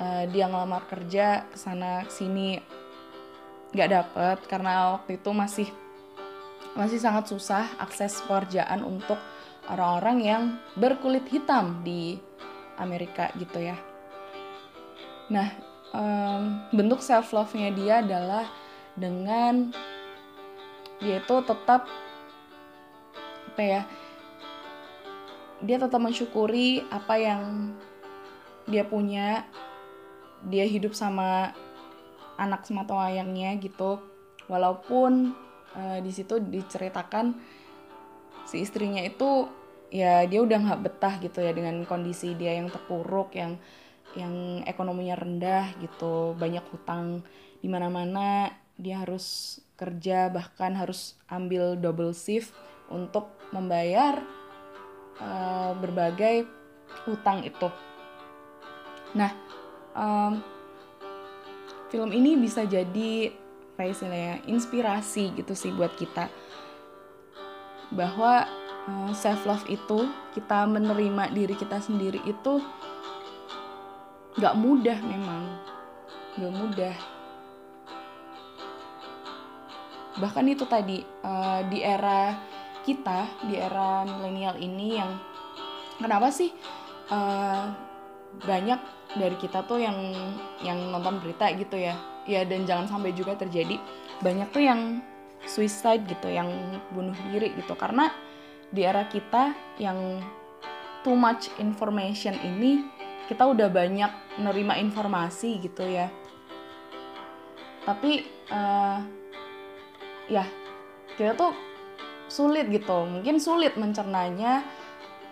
uh, 0.00 0.24
dia 0.30 0.50
ngelamar 0.50 0.86
kerja 0.90 1.46
ke 1.50 1.56
sana 1.58 2.06
sini 2.10 2.58
nggak 3.72 3.90
dapet 3.90 4.38
karena 4.50 4.98
waktu 5.00 5.16
itu 5.16 5.30
masih 5.32 5.68
masih 6.72 7.00
sangat 7.00 7.28
susah 7.28 7.68
akses 7.80 8.20
pekerjaan 8.24 8.80
untuk 8.84 9.20
orang-orang 9.68 10.18
yang 10.24 10.42
berkulit 10.74 11.24
hitam 11.28 11.84
di 11.84 12.18
Amerika 12.80 13.28
gitu 13.36 13.60
ya. 13.60 13.76
Nah, 15.28 15.48
um, 15.92 16.64
bentuk 16.72 17.04
self 17.04 17.30
love-nya 17.30 17.70
dia 17.76 17.94
adalah 18.00 18.48
dengan 18.96 19.72
dia 21.00 21.20
itu 21.20 21.36
tetap 21.44 21.88
apa 23.52 23.60
ya 23.60 23.82
dia 25.62 25.78
tetap 25.78 26.02
mensyukuri 26.02 26.82
apa 26.90 27.14
yang 27.18 27.72
dia 28.66 28.82
punya. 28.86 29.46
Dia 30.42 30.66
hidup 30.66 30.90
sama 30.90 31.54
anak 32.34 32.66
semata 32.66 32.98
wayangnya 32.98 33.54
gitu. 33.62 34.02
Walaupun 34.50 35.38
uh, 35.78 35.98
di 36.02 36.10
situ 36.10 36.42
diceritakan 36.42 37.38
si 38.42 38.58
istrinya 38.58 38.98
itu 39.06 39.46
ya 39.92 40.26
dia 40.26 40.42
udah 40.42 40.58
nggak 40.58 40.82
betah 40.82 41.14
gitu 41.22 41.38
ya 41.38 41.54
dengan 41.54 41.86
kondisi 41.86 42.34
dia 42.34 42.58
yang 42.58 42.66
terpuruk 42.66 43.30
yang 43.38 43.54
yang 44.18 44.66
ekonominya 44.66 45.14
rendah 45.14 45.78
gitu. 45.78 46.34
Banyak 46.34 46.66
hutang 46.74 47.22
di 47.62 47.70
mana-mana. 47.70 48.50
Dia 48.74 49.06
harus 49.06 49.58
kerja 49.78 50.26
bahkan 50.26 50.74
harus 50.74 51.14
ambil 51.30 51.78
double 51.78 52.10
shift 52.10 52.50
untuk 52.90 53.30
membayar 53.54 54.41
uh, 55.20 55.72
berbagai 55.76 56.46
hutang 57.04 57.42
itu. 57.44 57.68
Nah, 59.12 59.32
um, 59.92 60.40
film 61.92 62.10
ini 62.14 62.38
bisa 62.40 62.64
jadi 62.64 63.32
apa 63.72 63.88
istilahnya 63.88 64.44
inspirasi 64.48 65.32
gitu 65.36 65.52
sih 65.52 65.72
buat 65.72 65.92
kita. 65.96 66.28
Bahwa 67.92 68.48
uh, 68.88 69.10
eh, 69.10 69.12
self 69.12 69.44
love 69.44 69.66
itu 69.68 70.08
kita 70.32 70.64
menerima 70.64 71.32
diri 71.32 71.52
kita 71.56 71.80
sendiri 71.82 72.20
itu 72.24 72.62
nggak 74.40 74.56
mudah 74.56 74.98
memang. 75.04 75.44
Nggak 76.40 76.54
mudah. 76.56 76.96
Bahkan 80.12 80.44
itu 80.48 80.64
tadi 80.68 81.00
uh, 81.24 81.64
di 81.68 81.80
era 81.80 82.51
kita 82.82 83.30
di 83.46 83.58
era 83.58 84.02
milenial 84.06 84.58
ini 84.58 84.98
yang 84.98 85.10
kenapa 85.98 86.34
sih 86.34 86.50
uh, 87.10 87.70
banyak 88.42 88.80
dari 89.14 89.36
kita 89.36 89.62
tuh 89.68 89.78
yang 89.80 89.96
yang 90.64 90.78
nonton 90.90 91.20
berita 91.20 91.52
gitu 91.54 91.76
ya. 91.76 91.96
Ya 92.22 92.46
dan 92.46 92.62
jangan 92.64 92.86
sampai 92.86 93.10
juga 93.14 93.34
terjadi 93.34 93.82
banyak 94.22 94.48
tuh 94.54 94.62
yang 94.62 95.02
suicide 95.42 96.06
gitu 96.06 96.30
yang 96.30 96.48
bunuh 96.94 97.14
diri 97.30 97.50
gitu. 97.58 97.74
Karena 97.74 98.10
di 98.72 98.86
era 98.86 99.04
kita 99.10 99.52
yang 99.82 100.22
too 101.02 101.18
much 101.18 101.50
information 101.58 102.38
ini 102.40 102.86
kita 103.26 103.42
udah 103.46 103.68
banyak 103.68 104.38
nerima 104.38 104.78
informasi 104.78 105.58
gitu 105.60 105.82
ya. 105.86 106.08
Tapi 107.82 108.22
uh, 108.54 108.98
ya 110.30 110.46
kita 111.18 111.34
tuh 111.34 111.71
sulit 112.32 112.72
gitu. 112.72 113.04
Mungkin 113.04 113.36
sulit 113.36 113.76
mencernanya 113.76 114.64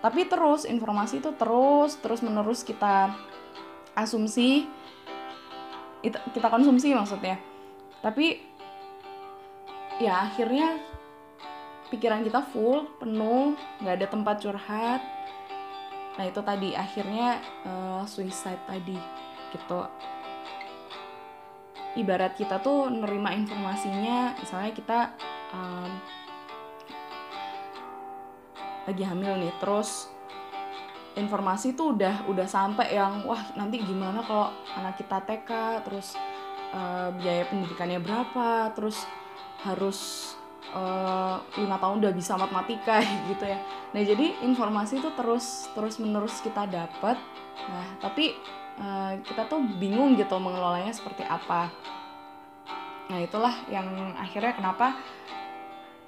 tapi 0.05 0.29
terus 0.29 0.69
informasi 0.69 1.21
itu 1.25 1.33
terus 1.37 1.97
terus 2.01 2.21
menerus 2.21 2.61
kita 2.65 3.17
asumsi 3.97 4.69
kita 6.05 6.49
konsumsi 6.53 6.93
maksudnya. 6.93 7.41
Tapi 8.05 8.41
ya 10.01 10.29
akhirnya 10.29 10.81
pikiran 11.93 12.25
kita 12.25 12.45
full 12.53 12.89
penuh 13.01 13.57
nggak 13.81 13.97
ada 14.01 14.07
tempat 14.09 14.37
curhat. 14.41 15.01
Nah 16.17 16.25
itu 16.25 16.41
tadi 16.41 16.73
akhirnya 16.73 17.41
uh, 17.65 18.03
suicide 18.09 18.65
tadi 18.65 18.97
gitu. 19.53 19.85
Ibarat 22.01 22.39
kita 22.39 22.63
tuh 22.63 22.89
nerima 22.89 23.35
informasinya 23.35 24.39
misalnya 24.39 24.73
kita 24.73 25.01
um, 25.53 25.91
lagi 28.89 29.03
hamil 29.05 29.37
nih 29.37 29.53
terus 29.61 30.09
informasi 31.19 31.75
tuh 31.75 31.99
udah 31.99 32.25
udah 32.31 32.47
sampai 32.47 32.95
yang 32.95 33.27
wah 33.27 33.41
nanti 33.59 33.83
gimana 33.83 34.23
kalau 34.23 34.55
anak 34.79 34.95
kita 34.97 35.19
TK 35.27 35.51
terus 35.83 36.15
uh, 36.71 37.11
biaya 37.19 37.45
pendidikannya 37.51 37.99
berapa 37.99 38.71
terus 38.79 39.05
harus 39.61 40.33
eh, 40.73 41.37
lima 41.61 41.77
uh, 41.77 41.81
tahun 41.85 42.01
udah 42.01 42.13
bisa 42.17 42.33
matematika 42.33 43.05
gitu 43.31 43.45
ya. 43.45 43.61
Nah 43.93 44.01
jadi 44.01 44.41
informasi 44.41 45.05
itu 45.05 45.13
terus 45.13 45.69
terus 45.77 46.01
menerus 46.01 46.41
kita 46.41 46.65
dapat 46.65 47.21
nah 47.61 47.87
tapi 48.01 48.41
uh, 48.81 49.21
kita 49.21 49.45
tuh 49.53 49.61
bingung 49.77 50.17
gitu 50.17 50.33
mengelolanya 50.41 50.95
seperti 50.97 51.27
apa. 51.29 51.69
Nah 53.13 53.19
itulah 53.21 53.53
yang 53.69 54.17
akhirnya 54.17 54.57
kenapa 54.57 54.97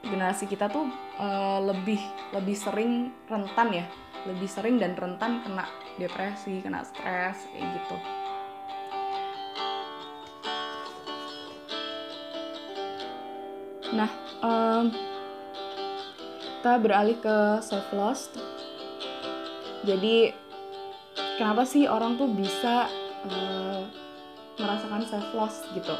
generasi 0.03 0.51
kita 0.51 0.67
tuh 0.69 0.87
uh, 1.19 1.63
lebih 1.63 1.99
lebih 2.35 2.57
sering 2.59 3.15
rentan 3.31 3.71
ya. 3.73 3.87
Lebih 4.23 4.47
sering 4.47 4.79
dan 4.79 4.95
rentan 4.95 5.43
kena 5.43 5.67
depresi 5.99 6.63
kena 6.63 6.87
stres 6.87 7.47
kayak 7.51 7.67
gitu. 7.81 7.97
Nah 13.93 14.11
um, 14.43 14.85
kita 16.63 16.79
beralih 16.79 17.19
ke 17.19 17.59
self 17.63 17.91
loss 17.91 18.31
jadi 19.83 20.31
kenapa 21.35 21.67
sih 21.67 21.91
orang 21.91 22.15
tuh 22.15 22.31
bisa 22.31 22.87
uh, 23.27 23.83
merasakan 24.55 25.03
self 25.03 25.29
loss 25.35 25.67
gitu? 25.75 25.95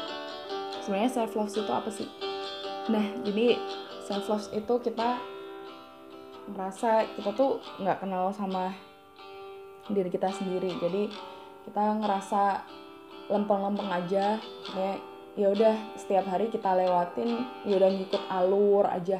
Sebenarnya 0.79 1.11
self 1.11 1.35
love 1.35 1.51
itu 1.51 1.71
apa 1.71 1.89
sih? 1.91 2.07
Nah 2.87 3.03
jadi 3.27 3.59
self 4.13 4.29
love 4.29 4.45
itu 4.53 4.73
kita 4.93 5.17
merasa 6.53 7.01
kita 7.17 7.33
tuh 7.33 7.57
nggak 7.81 8.05
kenal 8.05 8.29
sama 8.29 8.69
diri 9.89 10.13
kita 10.13 10.29
sendiri. 10.29 10.69
Jadi 10.77 11.09
kita 11.65 11.97
ngerasa 11.97 12.61
lempeng-lempeng 13.33 13.89
aja. 13.89 14.37
Kayak 14.69 15.01
ya 15.33 15.49
udah 15.49 15.75
setiap 15.97 16.29
hari 16.29 16.53
kita 16.53 16.77
lewatin 16.77 17.41
ya 17.65 17.81
udah 17.81 17.89
ngikut 17.89 18.23
alur 18.29 18.85
aja. 18.85 19.17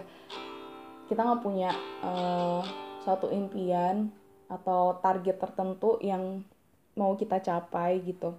Kita 1.10 1.26
nggak 1.26 1.42
punya 1.42 1.74
uh, 2.06 2.62
suatu 3.02 3.34
impian 3.34 4.14
atau 4.46 5.02
target 5.02 5.42
tertentu 5.42 5.98
yang 6.06 6.46
mau 6.94 7.18
kita 7.18 7.42
capai 7.42 7.98
gitu. 8.06 8.38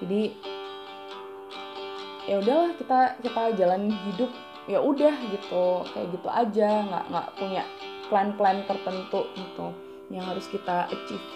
Jadi 0.00 0.32
ya 2.24 2.40
udahlah 2.40 2.72
kita 2.80 3.20
kita 3.20 3.42
jalan 3.60 3.92
hidup 4.08 4.32
ya 4.70 4.78
udah 4.78 5.14
gitu 5.34 5.82
kayak 5.90 6.08
gitu 6.14 6.28
aja 6.30 6.68
nggak 6.86 7.04
nggak 7.10 7.28
punya 7.34 7.62
plan-plan 8.06 8.62
tertentu 8.68 9.26
gitu 9.34 9.66
yang 10.12 10.22
harus 10.28 10.46
kita 10.46 10.86
achieve 10.86 11.26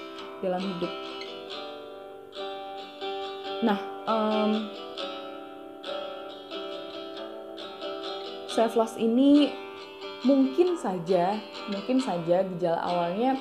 dalam 0.45 0.61
hidup. 0.63 0.93
Nah 3.65 3.79
um, 4.07 4.69
self 8.53 8.79
love 8.79 8.95
ini 9.01 9.51
mungkin 10.23 10.79
saja 10.79 11.41
mungkin 11.73 11.99
saja 11.99 12.47
gejala 12.47 12.79
awalnya 12.85 13.41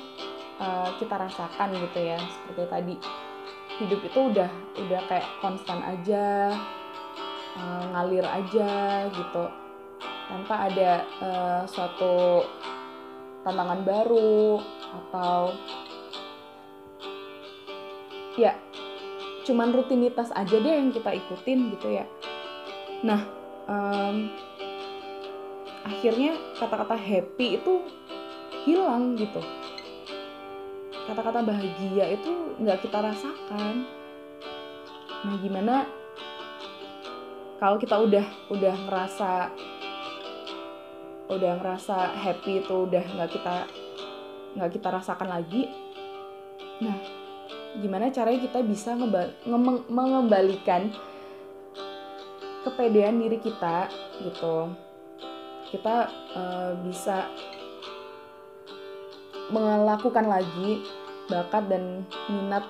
uh, 0.58 0.90
kita 0.98 1.14
rasakan 1.14 1.78
gitu 1.78 1.98
ya 2.00 2.18
seperti 2.18 2.64
tadi. 2.66 2.96
Hidup 3.76 4.00
itu 4.08 4.20
udah 4.32 4.50
udah 4.80 5.00
kayak 5.04 5.28
konstan 5.44 5.84
aja 5.84 6.56
uh, 7.60 7.84
ngalir 7.92 8.24
aja 8.24 9.04
gitu 9.12 9.65
tanpa 10.26 10.54
ada 10.66 10.92
uh, 11.22 11.62
suatu 11.66 12.42
tantangan 13.46 13.86
baru 13.86 14.58
atau 14.90 15.54
ya 18.34 18.58
cuman 19.46 19.70
rutinitas 19.70 20.34
aja 20.34 20.58
deh 20.58 20.74
yang 20.82 20.90
kita 20.90 21.14
ikutin 21.14 21.70
gitu 21.78 21.88
ya. 21.94 22.04
Nah 23.06 23.22
um, 23.70 24.34
akhirnya 25.86 26.34
kata-kata 26.58 26.98
happy 26.98 27.62
itu 27.62 27.86
hilang 28.66 29.14
gitu. 29.14 29.38
Kata-kata 31.06 31.46
bahagia 31.46 32.18
itu 32.18 32.58
nggak 32.58 32.82
kita 32.82 32.98
rasakan. 32.98 33.86
Nah 35.22 35.34
gimana 35.38 35.86
kalau 37.62 37.78
kita 37.78 37.96
udah 37.96 38.26
udah 38.50 38.74
ngerasa 38.90 39.54
udah 41.26 41.58
ngerasa 41.58 42.14
happy 42.14 42.62
itu 42.62 42.86
udah 42.86 43.02
nggak 43.02 43.30
kita 43.34 43.66
nggak 44.56 44.70
kita 44.78 44.88
rasakan 44.94 45.28
lagi. 45.30 45.68
Nah 46.82 46.96
gimana 47.76 48.08
caranya 48.08 48.40
kita 48.40 48.60
bisa 48.64 48.96
mengembalikan 49.90 50.94
kepedean 52.62 53.18
diri 53.20 53.38
kita 53.42 53.90
gitu? 54.22 54.70
Kita 55.66 56.06
uh, 56.34 56.72
bisa 56.86 57.26
melakukan 59.50 60.26
lagi 60.26 60.82
bakat 61.26 61.66
dan 61.70 62.06
minat 62.30 62.66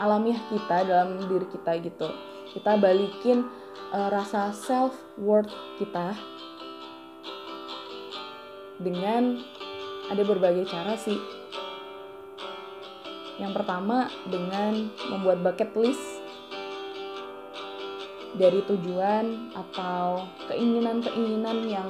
alamiah 0.00 0.40
kita 0.52 0.84
dalam 0.84 1.16
diri 1.28 1.48
kita 1.48 1.80
gitu. 1.80 2.08
Kita 2.52 2.76
balikin 2.76 3.48
uh, 3.92 4.08
rasa 4.12 4.52
self 4.52 4.96
worth 5.16 5.52
kita 5.80 6.12
dengan 8.80 9.38
ada 10.08 10.22
berbagai 10.24 10.66
cara 10.66 10.96
sih. 10.96 11.20
Yang 13.36 13.62
pertama 13.62 14.08
dengan 14.28 14.92
membuat 15.08 15.40
bucket 15.40 15.72
list 15.76 16.20
dari 18.36 18.60
tujuan 18.68 19.52
atau 19.52 20.24
keinginan-keinginan 20.48 21.68
yang 21.68 21.88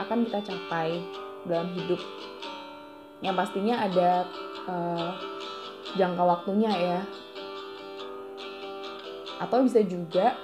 akan 0.00 0.28
kita 0.28 0.40
capai 0.44 1.00
dalam 1.44 1.72
hidup. 1.76 2.00
Yang 3.22 3.34
pastinya 3.38 3.74
ada 3.86 4.10
uh, 4.66 5.10
jangka 5.94 6.22
waktunya 6.24 6.72
ya. 6.72 7.00
Atau 9.40 9.66
bisa 9.66 9.82
juga 9.82 10.38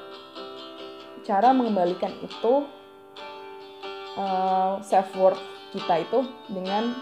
cara 1.22 1.53
mengembalikan 1.53 2.11
itu 2.24 2.78
uh, 4.18 4.82
self 4.82 5.08
worth 5.14 5.40
kita 5.70 6.02
itu 6.02 6.18
dengan 6.50 6.98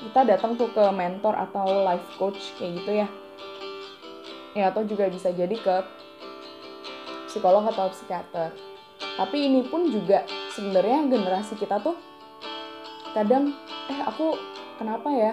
kita 0.00 0.20
datang 0.24 0.56
tuh 0.56 0.72
ke 0.72 0.84
mentor 0.92 1.36
atau 1.36 1.84
life 1.84 2.04
coach 2.16 2.56
kayak 2.56 2.72
gitu 2.80 2.92
ya. 3.04 3.08
Ya 4.56 4.64
atau 4.72 4.82
juga 4.82 5.06
bisa 5.06 5.30
jadi 5.30 5.54
ke 5.54 5.76
psikolog 7.30 7.68
atau 7.68 7.92
psikiater. 7.92 8.50
Tapi 8.98 9.36
ini 9.46 9.64
pun 9.68 9.86
juga 9.88 10.24
sebenarnya 10.56 11.06
generasi 11.06 11.54
kita 11.54 11.78
tuh 11.84 11.94
kadang 13.12 13.52
eh 13.90 14.00
aku 14.06 14.34
kenapa 14.80 15.08
ya 15.12 15.32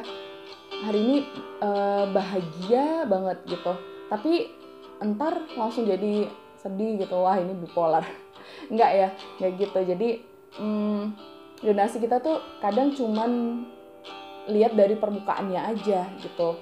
hari 0.86 1.00
ini 1.02 1.18
uh, 1.64 2.06
bahagia 2.12 3.08
banget 3.08 3.38
gitu. 3.48 3.74
Tapi 4.12 4.52
entar 5.02 5.42
langsung 5.58 5.88
jadi 5.88 6.30
sedih 6.60 7.02
gitu 7.02 7.18
wah 7.24 7.40
ini 7.40 7.56
bipolar. 7.58 8.06
Nggak 8.74 8.92
ya 8.94 9.10
nggak 9.40 9.52
gitu. 9.58 9.80
Jadi 9.96 10.10
hmm, 10.58 11.02
donasi 11.64 11.98
kita 12.02 12.22
tuh 12.22 12.38
kadang 12.62 12.94
cuman 12.94 13.64
lihat 14.50 14.74
dari 14.74 14.96
permukaannya 14.98 15.62
aja 15.78 16.10
gitu. 16.22 16.58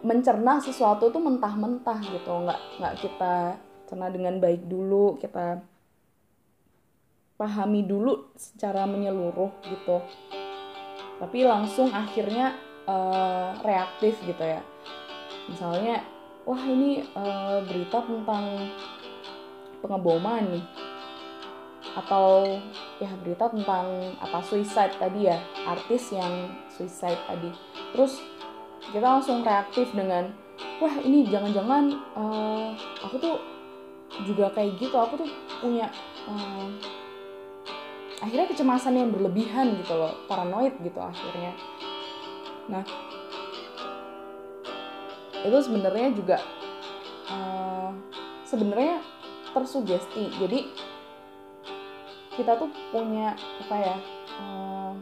Mencerna 0.00 0.60
sesuatu 0.60 1.12
tuh 1.12 1.20
mentah-mentah 1.20 2.00
gitu 2.00 2.32
nggak 2.32 2.60
nggak 2.80 2.94
kita 3.04 3.34
cerna 3.84 4.08
dengan 4.08 4.38
baik 4.40 4.64
dulu 4.64 5.18
kita 5.20 5.60
pahami 7.36 7.84
dulu 7.84 8.32
secara 8.36 8.84
menyeluruh 8.84 9.52
gitu. 9.68 10.00
Tapi 11.20 11.44
langsung 11.44 11.92
akhirnya 11.92 12.56
uh, 12.88 13.56
reaktif 13.60 14.16
gitu 14.24 14.40
ya. 14.40 14.64
Misalnya 15.48 16.00
wah 16.48 16.62
ini 16.64 17.04
uh, 17.12 17.60
berita 17.64 18.00
tentang 18.04 18.72
pengeboman 19.80 20.44
nih 20.52 20.64
atau 21.98 22.46
ya 23.02 23.10
berita 23.18 23.50
tentang 23.50 24.14
apa 24.22 24.38
suicide 24.46 24.94
tadi 24.98 25.26
ya 25.26 25.38
artis 25.66 26.14
yang 26.14 26.54
suicide 26.70 27.18
tadi. 27.26 27.50
Terus 27.96 28.22
kita 28.94 29.04
langsung 29.04 29.42
reaktif 29.42 29.90
dengan 29.90 30.30
wah 30.80 30.94
ini 31.02 31.26
jangan-jangan 31.28 31.84
uh, 32.14 32.70
aku 33.04 33.16
tuh 33.18 33.36
juga 34.26 34.50
kayak 34.50 34.76
gitu 34.78 34.96
aku 34.98 35.22
tuh 35.22 35.30
punya 35.62 35.86
uh, 36.26 36.66
akhirnya 38.20 38.50
kecemasan 38.52 38.98
yang 38.98 39.08
berlebihan 39.10 39.80
gitu 39.80 39.96
loh 39.96 40.12
paranoid 40.28 40.76
gitu 40.82 41.00
akhirnya. 41.00 41.52
Nah 42.68 42.84
itu 45.40 45.58
sebenarnya 45.64 46.08
juga 46.12 46.36
uh, 47.32 47.90
sebenarnya 48.44 49.00
tersugesti. 49.56 50.30
Jadi 50.36 50.89
kita 52.40 52.56
tuh 52.56 52.72
punya 52.88 53.36
apa 53.36 53.76
ya 53.76 53.96
um, 54.40 54.96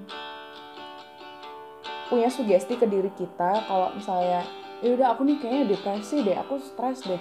punya 2.11 2.27
sugesti 2.27 2.75
ke 2.75 2.83
diri 2.91 3.15
kita. 3.15 3.63
Kalau 3.71 3.95
misalnya 3.95 4.43
ya 4.83 4.91
udah 4.99 5.15
aku 5.15 5.23
nih 5.23 5.39
kayaknya 5.39 5.65
depresi 5.71 6.27
deh 6.27 6.35
aku 6.35 6.59
stres 6.59 7.07
deh. 7.07 7.21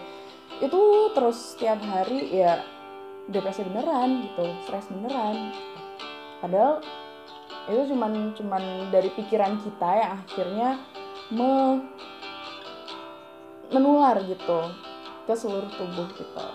Itu 0.57 1.13
terus 1.13 1.53
setiap 1.53 1.77
hari 1.85 2.33
ya 2.33 2.65
depresi 3.29 3.61
beneran 3.61 4.25
gitu 4.25 4.43
stres 4.65 4.89
beneran. 4.89 5.53
Padahal 6.41 6.81
itu 7.69 7.93
cuman 7.93 8.33
cuman 8.33 8.63
dari 8.89 9.13
pikiran 9.13 9.61
kita 9.61 9.89
yang 10.01 10.11
akhirnya 10.17 10.69
me 11.29 11.83
menular 13.67 14.17
gitu 14.23 14.71
ke 15.27 15.33
seluruh 15.35 15.69
tubuh 15.75 16.07
kita. 16.15 16.47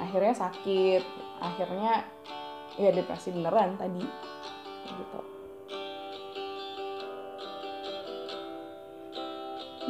Akhirnya 0.00 0.32
sakit 0.32 1.29
akhirnya 1.40 2.04
ya 2.78 2.92
depresi 2.92 3.34
beneran 3.34 3.74
tadi 3.80 4.04
gitu. 4.86 5.20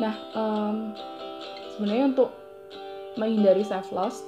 Nah 0.00 0.14
um, 0.32 0.96
sebenarnya 1.76 2.04
untuk 2.14 2.30
menghindari 3.18 3.66
self 3.66 3.90
loss 3.92 4.22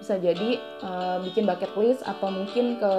bisa 0.00 0.18
jadi 0.18 0.58
uh, 0.82 1.22
bikin 1.22 1.46
bucket 1.46 1.70
list 1.78 2.02
atau 2.02 2.28
mungkin 2.28 2.82
ke 2.82 2.92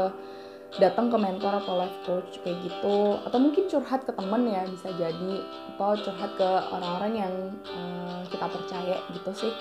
datang 0.80 1.12
ke 1.12 1.18
mentor 1.20 1.60
atau 1.60 1.84
life 1.84 2.00
coach 2.08 2.40
kayak 2.42 2.64
gitu. 2.64 3.20
Atau 3.28 3.38
mungkin 3.44 3.68
curhat 3.68 4.08
ke 4.08 4.16
temen 4.16 4.48
ya 4.48 4.64
bisa 4.64 4.90
jadi. 4.96 5.44
Atau 5.76 6.00
curhat 6.08 6.32
ke 6.40 6.50
orang-orang 6.72 7.14
yang 7.20 7.34
uh, 7.76 8.24
kita 8.32 8.48
percaya 8.48 8.96
gitu 9.12 9.32
sih. 9.36 9.54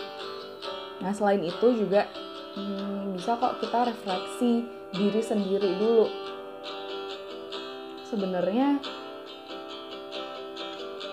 Nah 1.03 1.11
selain 1.11 1.43
itu 1.43 1.67
juga 1.75 2.07
hmm, 2.57 3.15
bisa 3.15 3.37
kok 3.37 3.59
kita 3.63 3.91
refleksi 3.91 4.67
diri 4.95 5.23
sendiri 5.23 5.71
dulu. 5.79 6.07
Sebenarnya 8.07 8.83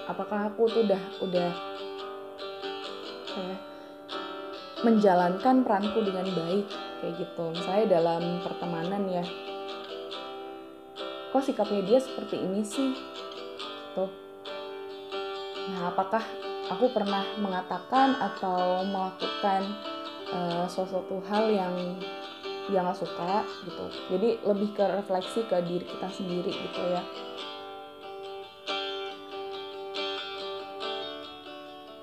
apakah 0.10 0.50
aku 0.50 0.66
tuh 0.72 0.82
udah 0.88 1.04
udah 1.22 1.52
kayak 3.30 3.62
menjalankan 4.82 5.62
peranku 5.62 6.00
dengan 6.02 6.28
baik? 6.34 6.68
Kayak 7.04 7.14
gitu. 7.22 7.44
Misalnya 7.54 7.86
dalam 8.02 8.42
pertemanan 8.42 9.04
ya. 9.10 9.26
Kok 11.30 11.44
sikapnya 11.44 11.86
dia 11.86 12.00
seperti 12.02 12.42
ini 12.42 12.62
sih? 12.66 12.98
Tuh 13.94 14.28
nah 15.68 15.92
apakah 15.92 16.24
aku 16.72 16.88
pernah 16.96 17.28
mengatakan 17.36 18.16
atau 18.16 18.88
melakukan 18.88 19.68
uh, 20.34 20.66
suatu 20.68 21.22
hal 21.28 21.46
yang 21.52 21.76
dia 22.68 22.84
nggak 22.84 23.00
suka 23.00 23.48
gitu. 23.64 23.86
Jadi 24.12 24.30
lebih 24.44 24.70
ke 24.76 24.84
refleksi 24.84 25.48
ke 25.48 25.58
diri 25.64 25.86
kita 25.88 26.08
sendiri 26.12 26.52
gitu 26.52 26.82
ya. 26.92 27.04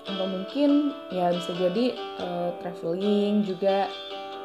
Atau 0.09 0.27
mungkin 0.29 0.97
ya 1.13 1.33
bisa 1.37 1.53
jadi 1.53 1.93
uh, 2.21 2.51
traveling 2.65 3.45
juga 3.45 3.93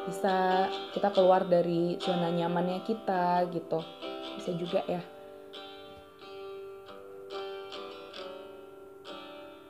bisa 0.04 0.68
kita 0.92 1.08
keluar 1.12 1.44
dari 1.48 1.96
zona 2.00 2.28
nyamannya 2.28 2.84
kita 2.84 3.48
gitu. 3.48 3.80
Bisa 4.36 4.52
juga 4.60 4.84
ya. 4.84 5.00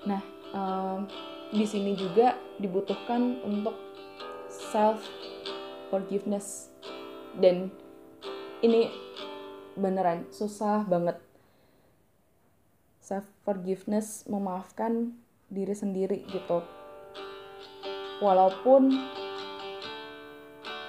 Nah 0.03 0.23
um, 0.51 1.07
di 1.55 1.67
sini 1.67 1.95
juga 1.95 2.35
dibutuhkan 2.59 3.39
untuk 3.47 3.90
self 4.71 5.03
forgiveness 5.91 6.71
dan 7.43 7.75
ini 8.63 8.91
beneran 9.75 10.31
susah 10.31 10.87
banget 10.87 11.19
self 13.03 13.27
forgiveness 13.43 14.23
memaafkan 14.31 15.19
diri 15.51 15.75
sendiri 15.75 16.23
gitu 16.31 16.63
walaupun 18.23 18.95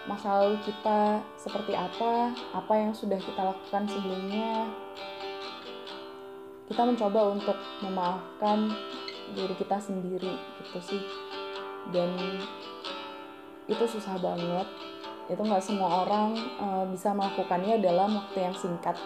masa 0.09 0.41
lalu 0.41 0.57
kita 0.65 1.21
seperti 1.37 1.77
apa, 1.77 2.33
apa 2.57 2.73
yang 2.73 2.93
sudah 2.93 3.21
kita 3.21 3.41
lakukan 3.53 3.85
sebelumnya. 3.85 4.65
Kita 6.71 6.87
mencoba 6.87 7.35
untuk 7.35 7.57
memaafkan 7.83 8.71
diri 9.35 9.53
kita 9.59 9.77
sendiri 9.77 10.35
gitu 10.63 10.79
sih. 10.81 11.03
Dan 11.91 12.15
itu 13.71 13.83
susah 13.87 14.19
banget. 14.19 14.67
Itu 15.31 15.39
nggak 15.39 15.63
semua 15.63 16.03
orang 16.03 16.35
uh, 16.59 16.83
bisa 16.91 17.15
melakukannya 17.15 17.79
dalam 17.79 18.19
waktu 18.19 18.51
yang 18.51 18.55
singkat. 18.59 18.99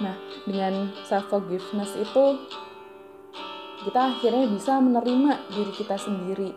Nah, 0.00 0.16
dengan 0.48 0.88
self 1.04 1.28
forgiveness 1.28 1.92
itu 1.92 2.24
kita 3.84 4.00
akhirnya 4.16 4.50
bisa 4.50 4.82
menerima 4.82 5.48
diri 5.54 5.72
kita 5.72 5.94
sendiri 5.94 6.50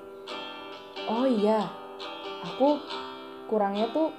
oh 1.06 1.28
iya 1.28 1.70
aku 2.44 2.82
kurangnya 3.46 3.88
tuh 3.94 4.10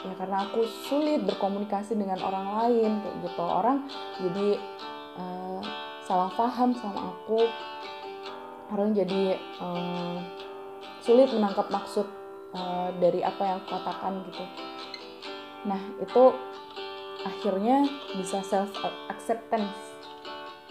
ya 0.00 0.16
karena 0.16 0.48
aku 0.48 0.64
sulit 0.88 1.22
berkomunikasi 1.28 1.92
dengan 1.92 2.18
orang 2.24 2.46
lain 2.56 3.04
kayak 3.04 3.16
gitu 3.24 3.44
orang 3.44 3.84
jadi 4.18 4.48
salah 6.10 6.26
paham 6.34 6.74
sama 6.74 7.14
aku 7.14 7.46
orang 8.74 8.90
jadi 8.98 9.38
uh, 9.62 10.18
sulit 10.98 11.30
menangkap 11.30 11.70
maksud 11.70 12.02
uh, 12.50 12.90
dari 12.98 13.22
apa 13.22 13.38
yang 13.46 13.56
aku 13.62 13.78
katakan 13.78 14.18
gitu 14.26 14.42
nah 15.70 15.78
itu 16.02 16.34
akhirnya 17.22 17.86
bisa 18.18 18.42
self 18.42 18.74
acceptance 19.06 20.02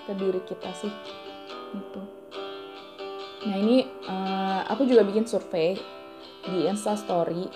ke 0.04 0.12
diri 0.12 0.44
kita 0.44 0.76
sih 0.76 0.92
gitu 1.72 2.02
nah 3.48 3.56
ini 3.56 3.88
uh, 4.12 4.68
aku 4.68 4.92
juga 4.92 5.08
bikin 5.08 5.24
survei 5.24 5.80
di 6.52 6.68
Insta 6.68 7.00
Story 7.00 7.48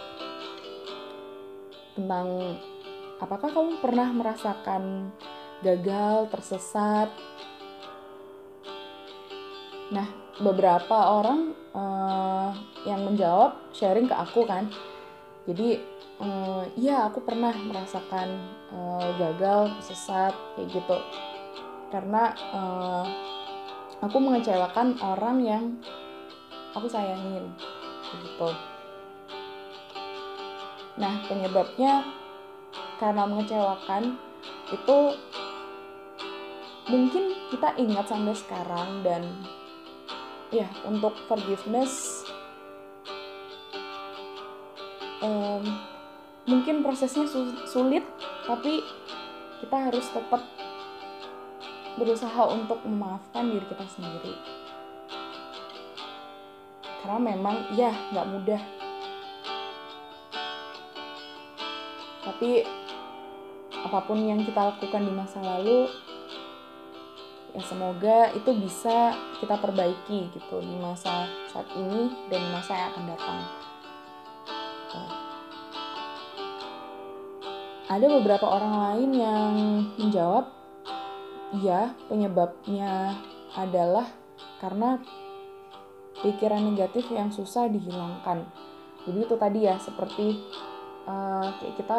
tentang 2.00 2.56
apakah 3.20 3.52
kamu 3.52 3.84
pernah 3.84 4.08
merasakan 4.16 5.12
gagal, 5.64 6.28
tersesat. 6.30 7.10
Nah, 9.94 10.08
beberapa 10.42 10.98
orang 11.22 11.54
uh, 11.78 12.50
yang 12.84 13.06
menjawab 13.06 13.70
sharing 13.70 14.10
ke 14.10 14.16
aku 14.18 14.44
kan. 14.50 14.66
Jadi, 15.46 15.78
uh, 16.18 16.66
iya 16.74 17.08
aku 17.08 17.22
pernah 17.22 17.54
merasakan 17.54 18.42
uh, 18.74 19.08
gagal, 19.22 19.70
tersesat 19.80 20.34
kayak 20.58 20.68
gitu. 20.74 20.98
Karena 21.94 22.34
uh, 22.52 23.06
aku 24.02 24.18
mengecewakan 24.18 24.98
orang 25.00 25.38
yang 25.46 25.64
aku 26.74 26.90
sayangin 26.90 27.48
gitu 28.14 28.50
nah 30.94 31.26
penyebabnya 31.26 32.06
karena 33.02 33.26
mengecewakan 33.26 34.20
itu 34.70 34.98
mungkin 36.86 37.24
kita 37.50 37.74
ingat 37.82 38.06
sampai 38.06 38.36
sekarang 38.38 39.02
dan 39.02 39.26
ya 40.54 40.70
untuk 40.86 41.18
forgiveness 41.26 42.22
um, 45.26 45.66
mungkin 46.46 46.86
prosesnya 46.86 47.26
sulit 47.66 48.06
tapi 48.46 48.86
kita 49.64 49.78
harus 49.90 50.06
tetap 50.12 50.44
berusaha 51.96 52.44
untuk 52.50 52.82
memaafkan 52.84 53.54
diri 53.54 53.66
kita 53.70 53.86
sendiri. 53.86 54.34
Karena 57.04 57.20
memang 57.20 57.56
ya 57.78 57.96
nggak 58.12 58.28
mudah. 58.28 58.62
Tapi 62.24 62.64
apa 63.84 64.00
pun 64.08 64.20
yang 64.24 64.44
kita 64.44 64.74
lakukan 64.74 65.04
di 65.04 65.14
masa 65.16 65.40
lalu 65.44 65.92
ya 67.54 67.62
semoga 67.70 68.34
itu 68.34 68.50
bisa 68.58 69.14
kita 69.38 69.62
perbaiki 69.62 70.34
gitu 70.34 70.58
di 70.58 70.76
masa 70.82 71.30
saat 71.54 71.70
ini 71.78 72.10
dan 72.34 72.42
masa 72.50 72.74
yang 72.74 72.90
akan 72.94 73.06
datang. 73.14 73.40
Ada 77.94 78.10
beberapa 78.10 78.50
orang 78.50 78.74
lain 78.74 79.10
yang 79.14 79.54
menjawab, 80.02 80.50
ya 81.62 81.94
penyebabnya 82.10 83.14
adalah 83.54 84.10
karena 84.58 84.98
pikiran 86.26 86.74
negatif 86.74 87.06
yang 87.14 87.30
susah 87.30 87.70
dihilangkan. 87.70 88.50
Jadi 89.06 89.20
itu 89.30 89.36
tadi 89.38 89.60
ya 89.70 89.78
seperti 89.78 90.42
uh, 91.06 91.54
kayak 91.62 91.76
kita 91.78 91.98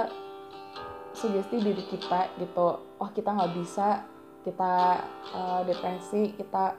sugesti 1.15 1.63
diri 1.63 1.85
kita 1.87 2.27
gitu, 2.43 2.83
oh 2.99 3.11
kita 3.15 3.31
nggak 3.31 3.55
bisa 3.55 4.03
kita 4.45 5.01
uh, 5.33 5.61
depresi 5.65 6.37
kita 6.37 6.77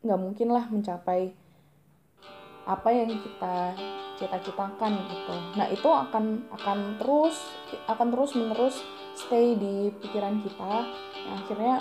nggak 0.00 0.20
mungkin 0.20 0.48
lah 0.48 0.64
mencapai 0.72 1.36
apa 2.64 2.88
yang 2.88 3.12
kita 3.20 3.76
cita-citakan 4.16 4.92
gitu. 5.08 5.34
Nah 5.56 5.66
itu 5.68 5.88
akan 5.88 6.44
akan 6.52 6.78
terus 7.00 7.36
akan 7.88 8.08
terus 8.12 8.30
menerus 8.36 8.76
stay 9.16 9.56
di 9.56 9.92
pikiran 10.00 10.40
kita. 10.44 10.88
Yang 11.20 11.36
akhirnya 11.44 11.74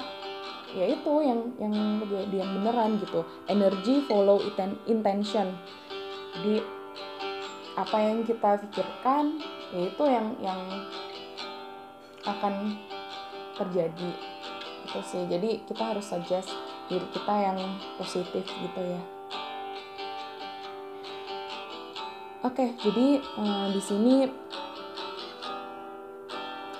ya 0.75 0.85
itu 0.87 1.13
yang 1.23 1.39
yang 1.59 1.75
kejadian 2.03 2.49
beneran 2.59 2.91
gitu. 2.99 3.23
Energy 3.47 4.03
follow 4.07 4.39
intention. 4.87 5.55
Jadi 6.35 6.63
apa 7.75 7.97
yang 7.99 8.27
kita 8.27 8.59
pikirkan 8.67 9.39
ya 9.71 9.79
itu 9.87 10.03
yang 10.03 10.27
yang 10.43 10.59
akan 12.27 12.75
terjadi. 13.60 14.12
Itu 14.88 14.99
sih. 15.03 15.28
Jadi 15.28 15.68
kita 15.68 15.93
harus 15.93 16.07
suggest 16.07 16.49
diri 16.89 17.05
kita 17.14 17.34
yang 17.38 17.60
positif 18.01 18.41
gitu 18.41 18.82
ya. 18.82 19.01
Oke 22.39 22.72
jadi 22.82 23.22
uh, 23.38 23.68
di 23.70 23.82
sini 23.84 24.26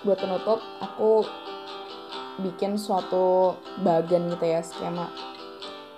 buat 0.02 0.18
penutup 0.18 0.64
aku 0.82 1.28
bikin 2.42 2.80
suatu 2.80 3.60
bagian 3.84 4.32
gitu 4.34 4.46
ya 4.50 4.64
skema. 4.64 5.12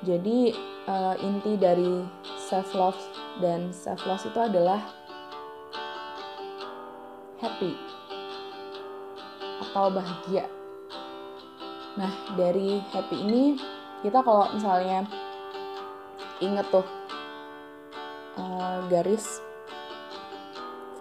Jadi 0.01 0.57
uh, 0.89 1.15
inti 1.21 1.55
dari 1.55 2.03
self 2.41 2.73
love 2.75 2.99
dan 3.39 3.71
self 3.71 4.01
love 4.03 4.25
itu 4.25 4.39
adalah 4.41 4.81
happy 7.39 7.77
atau 9.61 9.93
bahagia 9.93 10.49
Nah, 11.99 12.11
dari 12.39 12.79
happy 12.95 13.17
ini 13.19 13.43
kita 13.99 14.23
kalau 14.23 14.47
misalnya 14.55 15.03
inget 16.39 16.63
tuh 16.71 16.87
uh, 18.39 18.79
garis 18.87 19.43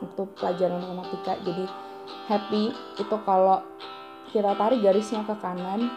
untuk 0.03 0.34
pelajaran 0.34 0.82
matematika. 0.82 1.38
Jadi 1.47 1.64
happy 2.26 2.74
itu 2.99 3.16
kalau 3.22 3.62
kita 4.34 4.55
tarik 4.55 4.82
garisnya 4.82 5.22
ke 5.26 5.34
kanan 5.38 5.91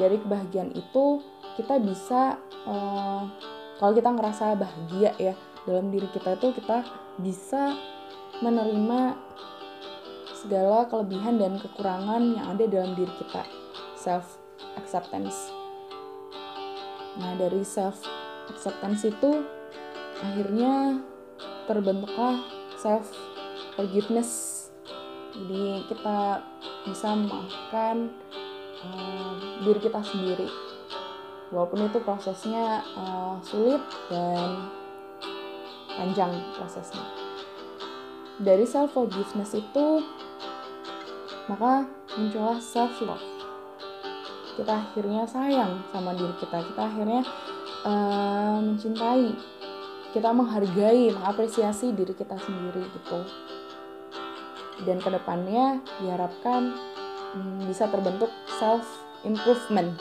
dari 0.00 0.16
kebahagiaan 0.20 0.72
itu 0.72 1.20
kita 1.60 1.76
bisa 1.80 2.40
uh, 2.64 3.28
kalau 3.76 3.92
kita 3.92 4.08
ngerasa 4.12 4.56
bahagia 4.56 5.12
ya 5.20 5.34
dalam 5.68 5.92
diri 5.92 6.08
kita 6.12 6.40
itu 6.40 6.56
kita 6.56 6.84
bisa 7.20 7.76
menerima 8.40 9.14
segala 10.32 10.88
kelebihan 10.88 11.38
dan 11.38 11.60
kekurangan 11.60 12.22
yang 12.34 12.46
ada 12.56 12.64
dalam 12.66 12.92
diri 12.98 13.12
kita 13.20 13.61
self 14.02 14.42
acceptance. 14.74 15.54
Nah, 17.22 17.38
dari 17.38 17.62
self 17.62 18.02
acceptance 18.50 19.06
itu 19.06 19.46
akhirnya 20.18 20.98
terbentuklah 21.70 22.42
self 22.74 23.06
forgiveness. 23.78 24.58
Jadi 25.32 25.86
kita 25.86 26.42
bisa 26.82 27.08
memaafkan 27.14 28.10
uh, 28.82 29.32
diri 29.62 29.78
kita 29.78 30.02
sendiri. 30.02 30.50
Walaupun 31.54 31.86
itu 31.86 32.02
prosesnya 32.02 32.82
uh, 32.98 33.38
sulit 33.44 33.80
dan 34.10 34.66
panjang 35.94 36.32
prosesnya. 36.58 37.06
Dari 38.42 38.66
self 38.66 38.96
forgiveness 38.96 39.54
itu 39.54 39.86
maka 41.46 41.84
muncullah 42.16 42.58
self 42.58 42.96
love 43.04 43.31
kita 44.56 44.72
akhirnya 44.72 45.24
sayang 45.28 45.84
sama 45.92 46.12
diri 46.16 46.34
kita. 46.38 46.58
Kita 46.62 46.82
akhirnya 46.86 47.22
uh, 47.86 48.58
mencintai. 48.60 49.32
Kita 50.12 50.28
menghargai 50.28 51.08
mengapresiasi 51.16 51.96
diri 51.96 52.12
kita 52.12 52.36
sendiri 52.36 52.84
gitu. 52.84 53.18
Dan 54.84 55.00
ke 55.00 55.08
depannya 55.08 55.80
diharapkan 56.04 56.76
hmm, 57.32 57.64
bisa 57.64 57.88
terbentuk 57.88 58.28
self 58.60 58.84
improvement 59.24 59.96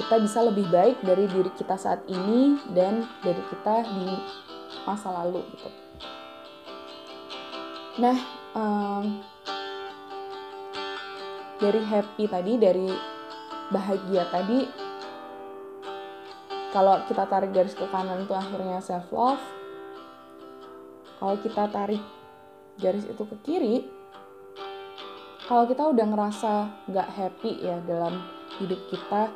kita 0.00 0.16
bisa 0.16 0.40
lebih 0.40 0.64
baik 0.72 0.96
dari 1.04 1.28
diri 1.28 1.52
kita 1.60 1.76
saat 1.76 2.00
ini 2.08 2.56
dan 2.72 3.04
dari 3.20 3.42
kita 3.52 3.84
di 3.84 4.08
masa 4.88 5.12
lalu 5.12 5.44
gitu. 5.52 5.68
Nah 8.00 8.16
um, 8.56 9.20
dari 11.60 11.84
happy 11.84 12.24
tadi 12.24 12.56
dari 12.56 12.88
bahagia 13.70 14.26
tadi. 14.28 14.66
Kalau 16.70 17.02
kita 17.10 17.26
tarik 17.26 17.50
garis 17.50 17.74
ke 17.74 17.82
kanan 17.90 18.22
itu 18.22 18.30
akhirnya 18.30 18.78
self 18.78 19.10
love 19.10 19.42
kalau 21.20 21.36
kita 21.36 21.68
tarik 21.68 22.00
garis 22.80 23.04
itu 23.04 23.22
ke 23.28 23.36
kiri 23.44 23.76
kalau 25.44 25.68
kita 25.68 25.84
udah 25.84 26.06
ngerasa 26.08 26.52
nggak 26.88 27.08
happy 27.12 27.60
ya 27.60 27.76
dalam 27.84 28.24
hidup 28.56 28.80
kita 28.88 29.28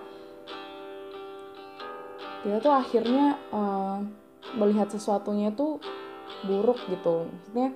kita 2.40 2.56
tuh 2.64 2.72
akhirnya 2.72 3.36
uh, 3.52 4.00
melihat 4.56 4.92
sesuatunya 4.92 5.48
tuh 5.56 5.80
buruk 6.44 6.76
gitu. 6.92 7.24
Maksudnya 7.24 7.72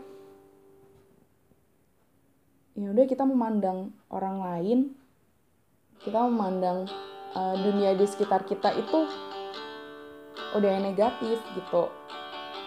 ya 2.76 2.92
udah 2.92 3.04
kita 3.08 3.24
memandang 3.24 3.96
orang 4.12 4.36
lain 4.44 4.78
kita 6.02 6.18
memandang 6.26 6.86
uh, 7.34 7.54
dunia 7.58 7.94
di 7.94 8.06
sekitar 8.06 8.46
kita 8.46 8.74
itu 8.76 9.08
udah 10.54 10.68
yang 10.68 10.84
negatif 10.86 11.42
gitu. 11.54 11.90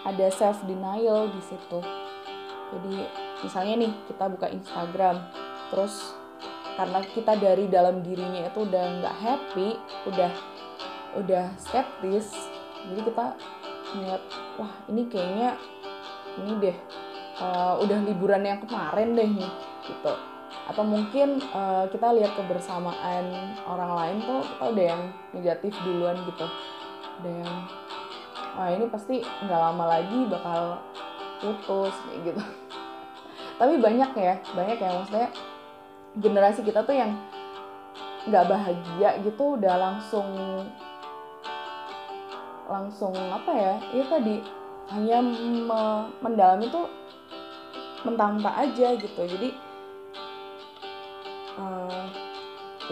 Ada 0.02 0.30
self 0.34 0.62
denial 0.66 1.30
di 1.30 1.40
situ. 1.42 1.78
Jadi 2.72 2.94
misalnya 3.42 3.74
nih 3.86 3.92
kita 4.06 4.24
buka 4.30 4.46
Instagram 4.48 5.18
terus 5.74 6.14
karena 6.78 7.00
kita 7.04 7.36
dari 7.36 7.68
dalam 7.68 8.00
dirinya 8.00 8.48
itu 8.48 8.64
udah 8.64 8.84
nggak 9.02 9.16
happy 9.20 9.76
udah 10.08 10.32
udah 11.20 11.44
skeptis 11.60 12.32
jadi 12.88 13.00
kita 13.12 13.26
ngeliat 13.92 14.22
wah 14.56 14.72
ini 14.88 15.02
kayaknya 15.12 15.60
ini 16.40 16.52
deh 16.64 16.76
uh, 17.44 17.76
udah 17.76 17.98
liburan 18.08 18.40
yang 18.48 18.60
kemarin 18.64 19.12
deh 19.12 19.28
nih 19.28 19.52
gitu 19.84 20.31
atau 20.62 20.86
mungkin 20.86 21.42
uh, 21.50 21.90
kita 21.90 22.14
lihat 22.14 22.38
kebersamaan 22.38 23.54
orang 23.66 23.92
lain 23.98 24.16
tuh 24.22 24.40
kita 24.46 24.64
udah 24.70 24.84
yang 24.94 25.02
negatif 25.34 25.72
duluan 25.82 26.16
gitu. 26.22 26.46
Udah 27.22 27.32
yang 27.42 27.56
wah 28.54 28.68
ini 28.70 28.86
pasti 28.86 29.24
nggak 29.24 29.60
lama 29.60 29.84
lagi 29.98 30.18
bakal 30.30 30.60
putus 31.42 31.94
kayak 32.06 32.18
gitu. 32.30 32.42
Tapi 33.60 33.74
banyak 33.82 34.10
ya 34.14 34.34
banyak 34.54 34.78
ya 34.78 34.90
maksudnya 35.02 35.28
generasi 36.18 36.60
kita 36.62 36.86
tuh 36.86 36.94
yang 36.94 37.18
nggak 38.22 38.46
bahagia 38.46 39.18
gitu 39.26 39.58
udah 39.58 39.74
langsung 39.74 40.30
langsung 42.70 43.12
apa 43.18 43.50
ya 43.50 43.74
itu 43.90 44.06
tadi 44.06 44.36
hanya 44.94 45.18
me 45.66 45.82
mendalami 46.22 46.70
tuh 46.70 46.86
mentah-mentah 48.06 48.54
aja 48.62 48.94
gitu. 48.94 49.20
Jadi 49.26 49.71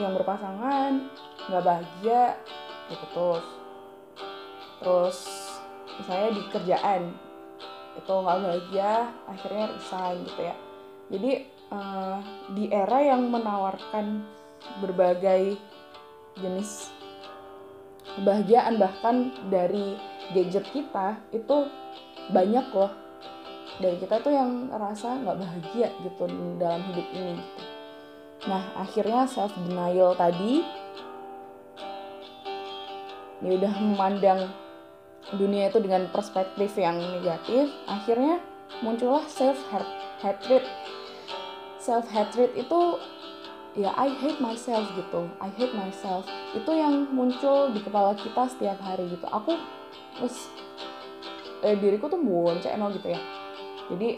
yang 0.00 0.16
berpasangan 0.16 1.12
nggak 1.48 1.64
bahagia 1.64 2.36
gitu 2.88 3.04
terus 3.12 3.44
terus 4.80 5.18
misalnya 6.00 6.30
di 6.32 6.42
kerjaan 6.48 7.02
itu 7.98 8.12
nggak 8.12 8.40
bahagia 8.40 8.92
akhirnya 9.28 9.64
resign 9.76 10.16
gitu 10.24 10.40
ya. 10.46 10.56
Jadi 11.10 11.30
uh, 11.74 12.18
di 12.54 12.64
era 12.70 12.98
yang 13.02 13.28
menawarkan 13.28 14.22
berbagai 14.78 15.58
jenis 16.38 16.94
kebahagiaan 18.16 18.78
bahkan 18.78 19.34
dari 19.50 19.98
gadget 20.32 20.64
kita 20.70 21.18
itu 21.34 21.66
banyak 22.30 22.66
loh. 22.72 22.92
Dari 23.80 23.96
kita 23.96 24.20
tuh 24.20 24.32
yang 24.32 24.70
rasa 24.70 25.18
nggak 25.20 25.40
bahagia 25.40 25.88
gitu 26.04 26.24
dalam 26.60 26.80
hidup 26.92 27.06
ini 27.16 27.32
gitu. 27.36 27.69
Nah 28.48 28.62
akhirnya 28.78 29.28
self 29.28 29.52
denial 29.52 30.16
tadi 30.16 30.64
dia 33.40 33.52
udah 33.56 33.74
memandang 33.80 34.40
dunia 35.36 35.68
itu 35.72 35.80
dengan 35.80 36.08
perspektif 36.12 36.76
yang 36.76 36.96
negatif 36.96 37.72
akhirnya 37.84 38.40
muncullah 38.80 39.24
self 39.28 39.60
hatred. 40.24 40.64
Self 41.80 42.08
hatred 42.08 42.52
itu 42.56 42.80
ya 43.76 43.92
I 43.96 44.08
hate 44.08 44.40
myself 44.40 44.88
gitu 44.96 45.28
I 45.40 45.52
hate 45.52 45.76
myself. 45.76 46.24
Itu 46.56 46.72
yang 46.72 47.12
muncul 47.12 47.72
di 47.76 47.84
kepala 47.84 48.16
kita 48.16 48.48
setiap 48.48 48.80
hari 48.80 49.08
gitu. 49.12 49.28
Aku 49.28 49.56
terus 50.16 50.48
eh, 51.60 51.76
diriku 51.76 52.08
tuh 52.08 52.20
bonceng 52.20 52.80
gitu 52.96 53.08
ya. 53.12 53.20
Jadi 53.90 54.16